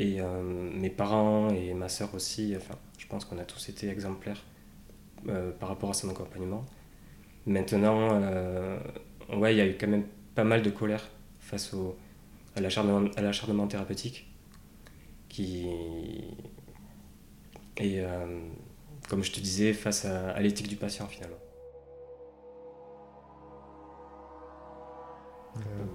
Et 0.00 0.20
euh, 0.20 0.42
mes 0.42 0.90
parents 0.90 1.50
et 1.50 1.74
ma 1.74 1.88
sœur 1.88 2.12
aussi, 2.16 2.54
enfin, 2.56 2.74
je 2.98 3.06
pense 3.06 3.24
qu'on 3.24 3.38
a 3.38 3.44
tous 3.44 3.68
été 3.68 3.88
exemplaires 3.88 4.42
euh, 5.28 5.52
par 5.52 5.68
rapport 5.68 5.90
à 5.90 5.94
son 5.94 6.10
accompagnement. 6.10 6.66
Maintenant, 7.46 8.20
euh, 8.20 8.80
ouais, 9.32 9.54
il 9.54 9.58
y 9.58 9.60
a 9.60 9.66
eu 9.68 9.76
quand 9.78 9.86
même 9.86 10.06
pas 10.34 10.42
mal 10.42 10.62
de 10.62 10.70
colère 10.70 11.08
face 11.38 11.72
au, 11.72 11.96
à 12.56 12.60
l'acharnement 12.60 13.68
thérapeutique 13.68 14.26
qui 15.28 15.68
et 17.76 18.02
comme 19.08 19.22
je 19.22 19.30
te 19.30 19.38
disais 19.38 19.72
face 19.72 20.04
à 20.04 20.40
l'éthique 20.40 20.68
du 20.68 20.76
patient 20.76 21.06
finalement. 21.06 21.36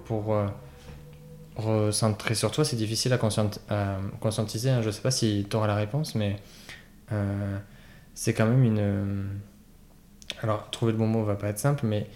Pour 0.04 0.34
recentrer 1.58 2.34
sur 2.34 2.50
toi, 2.50 2.64
c'est 2.64 2.76
difficile 2.76 3.12
à, 3.12 3.18
conscientiser. 3.18 4.70
Hein. 4.70 4.80
Je 4.80 4.86
ne 4.86 4.92
sais 4.92 5.02
pas 5.02 5.10
si 5.10 5.46
tu 5.50 5.56
auras 5.56 5.66
la 5.66 5.74
réponse, 5.74 6.14
mais 6.14 6.36
euh, 7.12 7.58
c'est 8.14 8.32
quand 8.32 8.46
même 8.46 8.64
une. 8.64 9.40
Alors, 10.42 10.70
trouver 10.70 10.92
le 10.92 10.98
bon 10.98 11.08
mot 11.08 11.24
va 11.24 11.34
pas 11.34 11.48
être 11.48 11.58
simple, 11.58 11.84
mais 11.86 12.08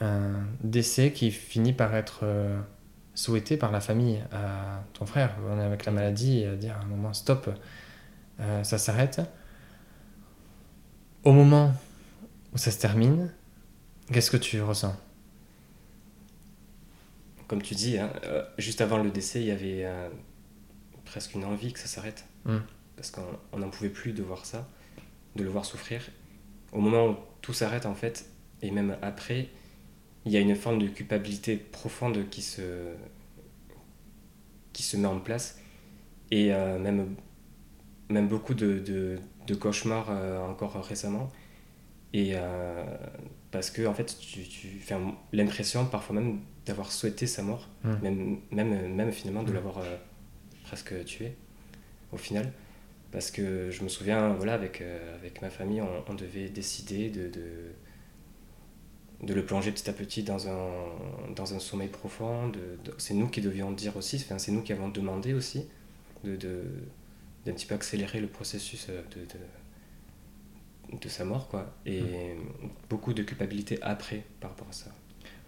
un 0.00 0.44
décès 0.62 1.12
qui 1.12 1.30
finit 1.30 1.72
par 1.72 1.94
être 1.94 2.20
euh, 2.22 2.60
souhaité 3.14 3.56
par 3.56 3.72
la 3.72 3.80
famille 3.80 4.22
à 4.32 4.82
ton 4.92 5.06
frère. 5.06 5.34
On 5.50 5.58
est 5.58 5.64
avec 5.64 5.84
la 5.84 5.92
maladie, 5.92 6.44
à 6.44 6.54
dire 6.54 6.76
à 6.76 6.84
un 6.84 6.86
moment 6.86 7.12
stop, 7.12 7.50
euh, 8.40 8.62
ça 8.62 8.78
s'arrête. 8.78 9.20
Au 11.24 11.32
moment 11.32 11.72
où 12.52 12.58
ça 12.58 12.70
se 12.70 12.78
termine, 12.78 13.32
qu'est-ce 14.12 14.30
que 14.30 14.36
tu 14.36 14.60
ressens? 14.62 14.94
Comme 17.46 17.62
tu 17.62 17.74
dis, 17.74 17.98
hein, 17.98 18.10
euh, 18.24 18.44
juste 18.58 18.80
avant 18.80 18.98
le 18.98 19.10
décès, 19.10 19.40
il 19.40 19.46
y 19.46 19.50
avait 19.50 19.84
euh, 19.84 20.08
presque 21.04 21.34
une 21.34 21.44
envie 21.44 21.72
que 21.72 21.78
ça 21.78 21.86
s'arrête. 21.86 22.24
Mm. 22.44 22.58
Parce 22.96 23.10
qu'on 23.10 23.58
n'en 23.58 23.70
pouvait 23.70 23.90
plus 23.90 24.12
de 24.12 24.22
voir 24.22 24.46
ça, 24.46 24.68
de 25.36 25.44
le 25.44 25.50
voir 25.50 25.64
souffrir. 25.64 26.02
Au 26.72 26.80
moment 26.80 27.08
où 27.08 27.16
tout 27.42 27.52
s'arrête, 27.52 27.86
en 27.86 27.94
fait, 27.94 28.26
et 28.62 28.70
même 28.70 28.96
après, 29.02 29.48
il 30.24 30.32
y 30.32 30.36
a 30.36 30.40
une 30.40 30.54
forme 30.56 30.78
de 30.78 30.88
culpabilité 30.88 31.56
profonde 31.56 32.28
qui 32.30 32.40
se, 32.40 32.94
qui 34.72 34.82
se 34.82 34.96
met 34.96 35.08
en 35.08 35.20
place. 35.20 35.60
Et 36.30 36.54
euh, 36.54 36.78
même, 36.78 37.14
même 38.08 38.28
beaucoup 38.28 38.54
de, 38.54 38.78
de, 39.46 39.54
cauchemars 39.54 40.10
encore 40.48 40.82
récemment. 40.82 41.28
Et 42.12 42.34
parce 43.50 43.70
que, 43.70 43.86
en 43.86 43.92
fait, 43.92 44.16
tu, 44.18 44.42
tu 44.44 44.80
l'impression 45.32 45.84
parfois 45.84 46.16
même 46.16 46.40
d'avoir 46.66 46.90
souhaité 46.92 47.26
sa 47.26 47.42
mort, 47.42 47.68
Mm. 47.84 47.92
même, 48.02 48.38
même, 48.50 48.94
même 48.94 49.12
finalement 49.12 49.42
de 49.42 49.50
Mm. 49.50 49.54
l'avoir 49.54 49.78
euh, 49.78 49.96
presque 50.64 51.04
tué 51.04 51.32
au 52.12 52.16
final. 52.16 52.52
Parce 53.12 53.30
que 53.30 53.70
je 53.70 53.82
me 53.84 53.88
souviens, 53.88 54.30
voilà, 54.34 54.54
avec, 54.54 54.80
euh, 54.80 55.14
avec 55.16 55.40
ma 55.42 55.50
famille, 55.50 55.80
on, 55.80 55.88
on 56.08 56.14
devait 56.14 56.48
décider 56.48 57.10
de, 57.10 57.28
de, 57.28 57.44
de 59.22 59.34
le 59.34 59.44
plonger 59.44 59.70
petit 59.72 59.88
à 59.88 59.92
petit 59.92 60.22
dans 60.24 60.48
un, 60.48 60.68
dans 61.36 61.54
un 61.54 61.58
sommeil 61.60 61.88
profond. 61.88 62.48
De, 62.48 62.58
de- 62.84 62.94
c'est 62.98 63.14
nous 63.14 63.28
qui 63.28 63.40
devions 63.40 63.70
dire 63.72 63.96
aussi, 63.96 64.16
enfin, 64.16 64.38
c'est 64.38 64.50
nous 64.52 64.62
qui 64.62 64.72
avons 64.72 64.88
demandé 64.88 65.32
aussi 65.32 65.66
de, 66.24 66.34
de, 66.36 66.62
d'un 67.44 67.52
petit 67.52 67.66
peu 67.66 67.74
accélérer 67.76 68.20
le 68.20 68.26
processus 68.26 68.86
euh, 68.90 69.02
de, 69.14 69.20
de, 70.94 70.98
de 70.98 71.08
sa 71.08 71.24
mort, 71.24 71.48
quoi. 71.48 71.72
Et 71.86 72.02
beaucoup 72.90 73.12
de 73.14 73.22
culpabilité 73.22 73.78
après 73.82 74.24
par 74.40 74.50
rapport 74.50 74.68
à 74.68 74.72
ça. 74.72 74.90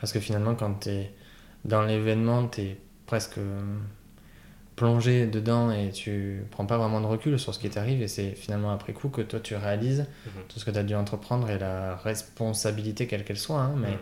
Parce 0.00 0.12
que 0.12 0.20
finalement, 0.20 0.54
quand 0.54 0.74
tu 0.80 0.90
es 0.90 1.12
dans 1.64 1.82
l'événement, 1.82 2.46
tu 2.48 2.61
es 2.62 2.76
presque 3.06 3.38
euh, 3.38 3.78
plongé 4.76 5.26
dedans 5.26 5.70
et 5.72 5.90
tu 5.90 6.42
prends 6.50 6.66
pas 6.66 6.76
vraiment 6.78 7.00
de 7.00 7.06
recul 7.06 7.38
sur 7.38 7.54
ce 7.54 7.59
qui 7.59 7.70
t'arrive. 7.70 8.02
Et 8.02 8.09
c'est 8.09 8.32
finalement 8.32 8.70
après 8.72 8.92
coup 8.92 9.09
que 9.09 9.22
toi, 9.22 9.40
tu 9.40 9.54
réalises 9.56 10.06
Mhm. 10.26 10.42
tout 10.48 10.59
ce 10.59 10.64
que 10.64 10.70
tu 10.70 10.78
as 10.78 10.85
dû 10.85 10.94
entreprendre 10.94 11.48
et 11.50 11.59
la 11.59 11.96
responsabilité, 11.96 13.06
quelle 13.06 13.24
qu'elle 13.24 13.38
soit, 13.38 13.61
hein, 13.61 13.74
mais 13.76 13.92
Mhm. 13.92 13.98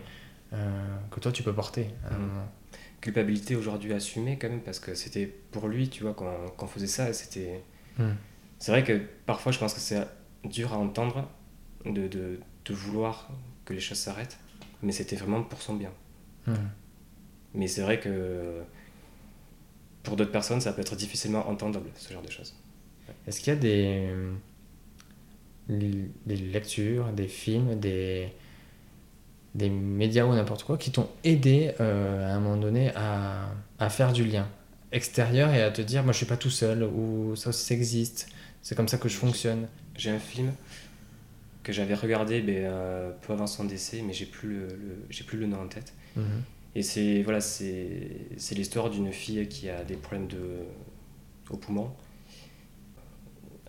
euh, 0.53 0.95
que 1.11 1.19
toi, 1.19 1.31
tu 1.31 1.43
peux 1.43 1.53
porter 1.53 1.87
à 2.09 2.15
un 2.15 2.19
Mhm. 2.19 2.29
culpabilité 3.01 3.55
aujourd'hui 3.55 3.93
assumée 3.93 4.37
quand 4.37 4.49
même 4.49 4.61
parce 4.61 4.79
que 4.79 4.95
c'était 4.95 5.27
pour 5.51 5.67
lui 5.67 5.89
tu 5.89 6.01
vois 6.03 6.13
qu'on 6.15 6.47
qu'on 6.57 6.65
faisait 6.65 6.87
ça 6.87 7.13
c'était 7.13 7.61
Mhm. 7.99 8.15
c'est 8.57 8.71
vrai 8.71 8.83
que 8.83 8.99
parfois 9.27 9.51
je 9.51 9.59
pense 9.59 9.75
que 9.75 9.79
c'est 9.79 10.03
dur 10.43 10.73
à 10.73 10.77
entendre 10.77 11.29
de, 11.85 12.07
de, 12.07 12.39
de 12.65 12.73
vouloir 12.73 13.29
que 13.63 13.73
les 13.73 13.79
choses 13.79 13.99
s'arrêtent 13.99 14.39
mais 14.81 14.91
c'était 14.91 15.15
vraiment 15.15 15.43
pour 15.43 15.61
son 15.61 15.75
bien. 15.75 15.91
Mais 17.53 17.67
c'est 17.67 17.81
vrai 17.81 17.99
que 17.99 18.61
pour 20.03 20.15
d'autres 20.15 20.31
personnes 20.31 20.61
ça 20.61 20.73
peut 20.73 20.81
être 20.81 20.95
difficilement 20.95 21.47
entendable 21.49 21.89
ce 21.95 22.13
genre 22.13 22.21
de 22.21 22.29
choses. 22.29 22.53
Est-ce 23.27 23.39
qu'il 23.39 23.53
y 23.53 23.55
a 23.55 23.59
des, 23.59 24.07
des 25.69 26.35
lectures, 26.35 27.07
des 27.13 27.27
films, 27.27 27.79
des, 27.79 28.29
des 29.55 29.69
médias 29.69 30.25
ou 30.25 30.33
n'importe 30.33 30.63
quoi 30.63 30.77
qui 30.77 30.91
t'ont 30.91 31.09
aidé 31.23 31.71
euh, 31.79 32.29
à 32.31 32.35
un 32.35 32.39
moment 32.39 32.57
donné 32.57 32.91
à, 32.95 33.49
à 33.79 33.89
faire 33.89 34.11
du 34.13 34.25
lien 34.25 34.47
extérieur 34.91 35.53
et 35.53 35.61
à 35.61 35.71
te 35.71 35.81
dire 35.81 36.03
moi 36.03 36.11
je 36.13 36.17
suis 36.17 36.25
pas 36.25 36.37
tout 36.37 36.49
seul 36.49 36.83
ou 36.83 37.35
ça 37.35 37.49
aussi 37.49 37.65
ça 37.65 37.73
existe, 37.73 38.27
c'est 38.61 38.75
comme 38.75 38.87
ça 38.87 38.97
que 38.97 39.09
je 39.09 39.15
fonctionne. 39.17 39.67
j'ai 39.97 40.11
un 40.11 40.19
film 40.19 40.51
que 41.65 41.73
j'avais 41.73 41.95
regardé 41.95 42.41
ben, 42.41 42.55
euh, 42.65 43.11
peu 43.23 43.33
avant 43.33 43.47
son 43.47 43.65
décès 43.65 44.01
mais 44.05 44.13
j'ai 44.13 44.25
plus 44.27 44.49
le, 44.49 44.67
le- 44.67 45.05
j'ai 45.09 45.25
plus 45.25 45.37
le 45.39 45.47
nom 45.47 45.61
en 45.63 45.67
tête 45.67 45.93
Mhm. 46.17 46.43
Et 46.77 46.83
c'est 46.83 47.23
voilà, 47.23 47.41
c'est 47.41 48.09
c'est 48.37 48.55
l'histoire 48.55 48.89
d'une 48.89 49.11
fille 49.13 49.47
qui 49.49 49.69
a 49.69 49.83
des 49.83 49.95
problèmes 49.97 50.27
de 50.27 50.41
au 51.49 51.57
poumon. 51.57 51.91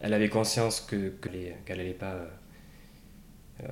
Elle 0.00 0.14
avait 0.14 0.28
conscience 0.28 0.80
que 0.80 1.08
que 1.20 1.28
les- 1.28 1.54
qu'elle 1.64 1.78
n'allait 1.78 1.92
pas 1.94 2.12
euh, 2.12 2.26
euh, 3.64 3.68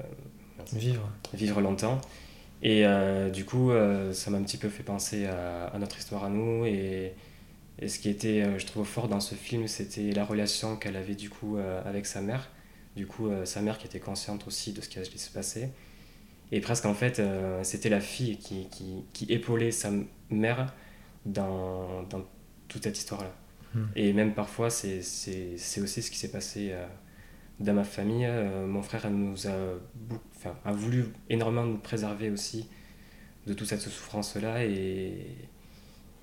Vivre. 0.72 1.08
vivre 1.34 1.60
longtemps. 1.60 2.00
Et 2.62 2.86
euh, 2.86 3.28
du 3.30 3.44
coup, 3.44 3.70
ça 4.12 4.30
m'a 4.30 4.38
un 4.38 4.42
petit 4.42 4.56
peu 4.56 4.68
fait 4.70 4.82
penser 4.82 5.26
à, 5.26 5.66
à 5.66 5.78
notre 5.78 5.98
histoire 5.98 6.24
à 6.24 6.28
nous. 6.30 6.64
Et, 6.64 7.12
et 7.80 7.88
ce 7.88 7.98
qui 7.98 8.08
était, 8.08 8.58
je 8.58 8.66
trouve, 8.66 8.86
fort 8.86 9.08
dans 9.08 9.20
ce 9.20 9.34
film, 9.34 9.66
c'était 9.68 10.12
la 10.12 10.24
relation 10.24 10.76
qu'elle 10.76 10.96
avait 10.96 11.16
du 11.16 11.28
coup 11.28 11.58
avec 11.84 12.06
sa 12.06 12.20
mère. 12.22 12.48
Du 12.96 13.06
coup, 13.06 13.28
euh, 13.28 13.44
sa 13.44 13.60
mère 13.60 13.78
qui 13.78 13.86
était 13.86 14.00
consciente 14.00 14.46
aussi 14.46 14.72
de 14.72 14.80
ce 14.80 14.88
qui 14.88 14.98
allait 14.98 15.08
se 15.08 15.30
passer. 15.30 15.70
Et 16.52 16.60
presque 16.60 16.86
en 16.86 16.94
fait, 16.94 17.18
euh, 17.18 17.64
c'était 17.64 17.88
la 17.88 18.00
fille 18.00 18.38
qui, 18.38 18.68
qui, 18.68 19.04
qui 19.12 19.24
épaulait 19.32 19.72
sa 19.72 19.90
mère 20.30 20.72
dans, 21.26 22.02
dans 22.04 22.24
toute 22.68 22.84
cette 22.84 22.98
histoire-là. 22.98 23.32
Hmm. 23.74 23.86
Et 23.96 24.12
même 24.12 24.34
parfois, 24.34 24.70
c'est 24.70 24.98
aussi 24.98 26.02
ce 26.02 26.10
qui 26.10 26.18
s'est 26.18 26.30
passé 26.30 26.70
euh, 26.72 26.86
dans 27.60 27.74
ma 27.74 27.84
famille. 27.84 28.26
Euh, 28.26 28.66
mon 28.66 28.82
frère 28.82 29.10
nous 29.10 29.46
a, 29.46 29.78
enfin, 30.36 30.56
a 30.64 30.72
voulu 30.72 31.06
énormément 31.28 31.64
nous 31.64 31.78
préserver 31.78 32.30
aussi 32.30 32.68
de 33.46 33.54
toute 33.54 33.66
cette 33.66 33.80
souffrance-là. 33.80 34.64
Et 34.64 35.26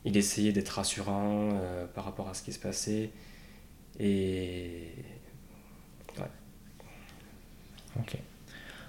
il 0.06 0.16
essayait 0.18 0.52
d'être 0.52 0.70
rassurant 0.70 1.50
euh, 1.54 1.86
par 1.88 2.06
rapport 2.06 2.30
à 2.30 2.34
ce 2.34 2.44
qui 2.44 2.54
se 2.54 2.60
passait. 2.60 3.12
Et 4.00 4.88
Ok. 8.00 8.18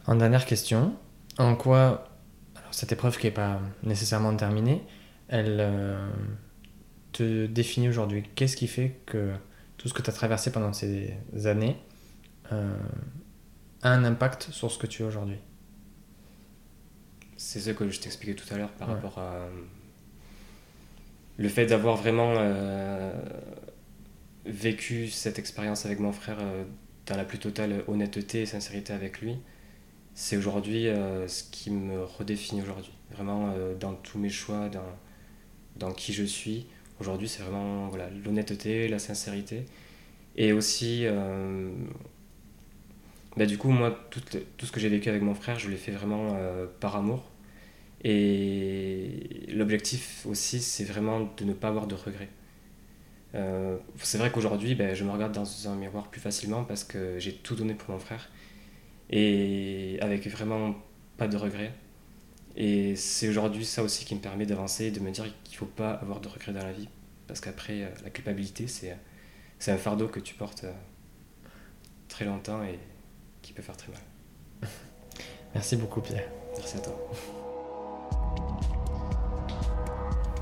En 0.06 0.16
dernière 0.16 0.44
question, 0.46 0.94
en 1.38 1.54
quoi 1.56 2.08
alors 2.56 2.74
cette 2.74 2.92
épreuve 2.92 3.18
qui 3.18 3.26
n'est 3.26 3.32
pas 3.32 3.60
nécessairement 3.82 4.34
terminée, 4.36 4.82
elle 5.28 5.58
euh, 5.60 6.10
te 7.12 7.46
définit 7.46 7.88
aujourd'hui? 7.88 8.24
Qu'est-ce 8.34 8.56
qui 8.56 8.66
fait 8.68 9.00
que 9.06 9.32
tout 9.78 9.88
ce 9.88 9.94
que 9.94 10.02
tu 10.02 10.10
as 10.10 10.12
traversé 10.12 10.50
pendant 10.52 10.72
ces 10.72 11.14
années 11.44 11.76
euh, 12.52 12.76
a 13.82 13.90
un 13.90 14.04
impact 14.04 14.48
sur 14.50 14.70
ce 14.70 14.78
que 14.78 14.86
tu 14.86 15.02
es 15.02 15.06
aujourd'hui? 15.06 15.38
C'est 17.36 17.60
ce 17.60 17.70
que 17.70 17.88
je 17.88 18.00
t'expliquais 18.00 18.34
tout 18.34 18.52
à 18.54 18.58
l'heure 18.58 18.70
par 18.72 18.88
Ouais. 18.88 18.94
rapport 18.94 19.18
à 19.18 19.46
le 21.38 21.48
fait 21.48 21.66
d'avoir 21.66 21.96
vraiment 21.96 22.34
euh, 22.36 23.12
vécu 24.44 25.08
cette 25.08 25.38
expérience 25.38 25.86
avec 25.86 25.98
mon 25.98 26.12
frère 26.12 26.38
la 27.16 27.24
plus 27.24 27.38
totale 27.38 27.84
honnêteté 27.88 28.42
et 28.42 28.46
sincérité 28.46 28.92
avec 28.92 29.20
lui. 29.20 29.36
C'est 30.14 30.36
aujourd'hui 30.36 30.88
euh, 30.88 31.26
ce 31.28 31.44
qui 31.44 31.70
me 31.70 32.04
redéfinit 32.04 32.62
aujourd'hui. 32.62 32.92
Vraiment 33.12 33.52
euh, 33.56 33.74
dans 33.74 33.94
tous 33.94 34.18
mes 34.18 34.28
choix, 34.28 34.68
dans, 34.68 34.80
dans 35.76 35.92
qui 35.92 36.12
je 36.12 36.24
suis. 36.24 36.66
Aujourd'hui, 37.00 37.28
c'est 37.28 37.42
vraiment 37.42 37.88
voilà, 37.88 38.08
l'honnêteté, 38.24 38.88
la 38.88 38.98
sincérité. 38.98 39.64
Et 40.36 40.52
aussi, 40.52 41.02
euh, 41.04 41.70
bah, 43.36 43.46
du 43.46 43.58
coup, 43.58 43.70
moi, 43.70 43.98
tout, 44.10 44.20
ce 44.66 44.72
que 44.72 44.80
j'ai 44.80 44.88
vécu 44.88 45.08
avec 45.08 45.22
mon 45.22 45.34
frère, 45.34 45.58
je 45.58 45.70
l'ai 45.70 45.76
fait 45.76 45.92
vraiment 45.92 46.36
par 46.80 46.96
amour. 46.96 47.30
Et 48.04 49.46
l'objectif 49.48 50.26
aussi, 50.26 50.60
c'est 50.60 50.84
vraiment 50.84 51.30
de 51.36 51.44
ne 51.44 51.52
pas 51.52 51.68
avoir 51.68 51.86
de 51.86 51.94
regrets. 51.94 52.28
Euh, 53.34 53.78
c'est 54.02 54.18
vrai 54.18 54.30
qu'aujourd'hui, 54.30 54.74
ben, 54.74 54.94
je 54.94 55.04
me 55.04 55.10
regarde 55.10 55.32
dans 55.32 55.68
un 55.68 55.74
miroir 55.74 56.08
plus 56.08 56.20
facilement 56.20 56.64
parce 56.64 56.84
que 56.84 57.18
j'ai 57.18 57.34
tout 57.34 57.54
donné 57.54 57.74
pour 57.74 57.90
mon 57.90 57.98
frère. 57.98 58.28
Et 59.10 59.98
avec 60.00 60.26
vraiment 60.26 60.74
pas 61.16 61.28
de 61.28 61.36
regrets. 61.36 61.72
Et 62.56 62.96
c'est 62.96 63.28
aujourd'hui 63.28 63.64
ça 63.64 63.82
aussi 63.82 64.04
qui 64.04 64.14
me 64.14 64.20
permet 64.20 64.46
d'avancer 64.46 64.86
et 64.86 64.90
de 64.90 65.00
me 65.00 65.10
dire 65.10 65.24
qu'il 65.44 65.54
ne 65.54 65.58
faut 65.58 65.66
pas 65.66 65.92
avoir 65.92 66.20
de 66.20 66.28
regrets 66.28 66.52
dans 66.52 66.64
la 66.64 66.72
vie. 66.72 66.88
Parce 67.26 67.40
qu'après, 67.40 67.82
euh, 67.82 67.88
la 68.04 68.10
culpabilité, 68.10 68.66
c'est, 68.66 68.96
c'est 69.58 69.72
un 69.72 69.78
fardeau 69.78 70.08
que 70.08 70.20
tu 70.20 70.34
portes 70.34 70.64
euh, 70.64 70.72
très 72.08 72.24
longtemps 72.24 72.62
et 72.62 72.78
qui 73.40 73.52
peut 73.52 73.62
faire 73.62 73.76
très 73.76 73.90
mal. 73.90 74.70
Merci 75.54 75.76
beaucoup 75.76 76.00
Pierre. 76.00 76.28
Merci 76.56 76.76
à 76.76 76.80
toi. 76.80 77.10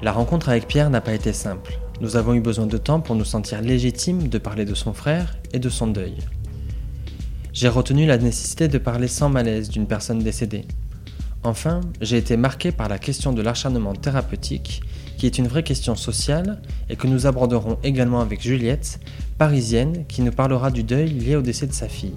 La 0.03 0.13
rencontre 0.13 0.49
avec 0.49 0.67
Pierre 0.67 0.91
n'a 0.91 1.01
pas 1.01 1.13
été 1.13 1.33
simple. 1.33 1.79
Nous 2.01 2.17
avons 2.17 2.33
eu 2.33 2.41
besoin 2.41 2.67
de 2.67 2.79
temps 2.79 3.01
pour 3.01 3.15
nous 3.15 3.27
sentir 3.27 3.61
légitimes 3.61 4.29
de 4.29 4.39
parler 4.39 4.65
de 4.65 4.75
son 4.75 4.95
frère 4.95 5.37
et 5.53 5.59
de 5.59 5.69
son 5.69 5.87
deuil. 5.87 6.17
J'ai 7.53 7.69
retenu 7.69 8.07
la 8.07 8.17
nécessité 8.17 8.69
de 8.69 8.79
parler 8.79 9.07
sans 9.07 9.29
malaise 9.29 9.69
d'une 9.69 9.87
personne 9.87 10.21
décédée. 10.21 10.65
Enfin, 11.43 11.81
j'ai 12.01 12.17
été 12.17 12.39
marqué 12.39 12.73
par 12.73 12.89
la 12.89 12.99
question 12.99 13.35
de 13.35 13.43
l'acharnement 13.43 13.95
thérapeutique, 13.95 14.81
qui 15.19 15.27
est 15.27 15.37
une 15.37 15.47
vraie 15.47 15.63
question 15.63 15.95
sociale 15.95 16.63
et 16.89 16.97
que 16.97 17.07
nous 17.07 17.27
aborderons 17.27 17.77
également 17.83 18.21
avec 18.21 18.41
Juliette, 18.41 18.99
parisienne, 19.37 20.07
qui 20.09 20.23
nous 20.23 20.33
parlera 20.33 20.71
du 20.71 20.85
deuil 20.85 21.11
lié 21.11 21.37
au 21.37 21.43
décès 21.43 21.67
de 21.67 21.75
sa 21.75 21.89
fille. 21.89 22.17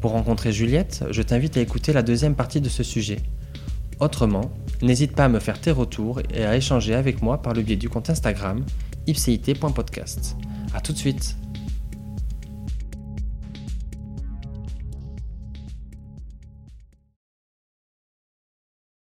Pour 0.00 0.12
rencontrer 0.12 0.52
Juliette, 0.52 1.04
je 1.10 1.20
t'invite 1.20 1.58
à 1.58 1.60
écouter 1.60 1.92
la 1.92 2.02
deuxième 2.02 2.34
partie 2.34 2.62
de 2.62 2.70
ce 2.70 2.82
sujet. 2.82 3.18
Autrement, 4.00 4.50
n'hésite 4.80 5.12
pas 5.12 5.24
à 5.24 5.28
me 5.28 5.40
faire 5.40 5.60
tes 5.60 5.72
retours 5.72 6.20
et 6.32 6.44
à 6.44 6.56
échanger 6.56 6.94
avec 6.94 7.20
moi 7.20 7.42
par 7.42 7.52
le 7.52 7.62
biais 7.62 7.76
du 7.76 7.88
compte 7.88 8.10
Instagram 8.10 8.64
ipcit.podcast. 9.06 10.36
A 10.74 10.80
tout 10.80 10.92
de 10.92 10.98
suite 10.98 11.36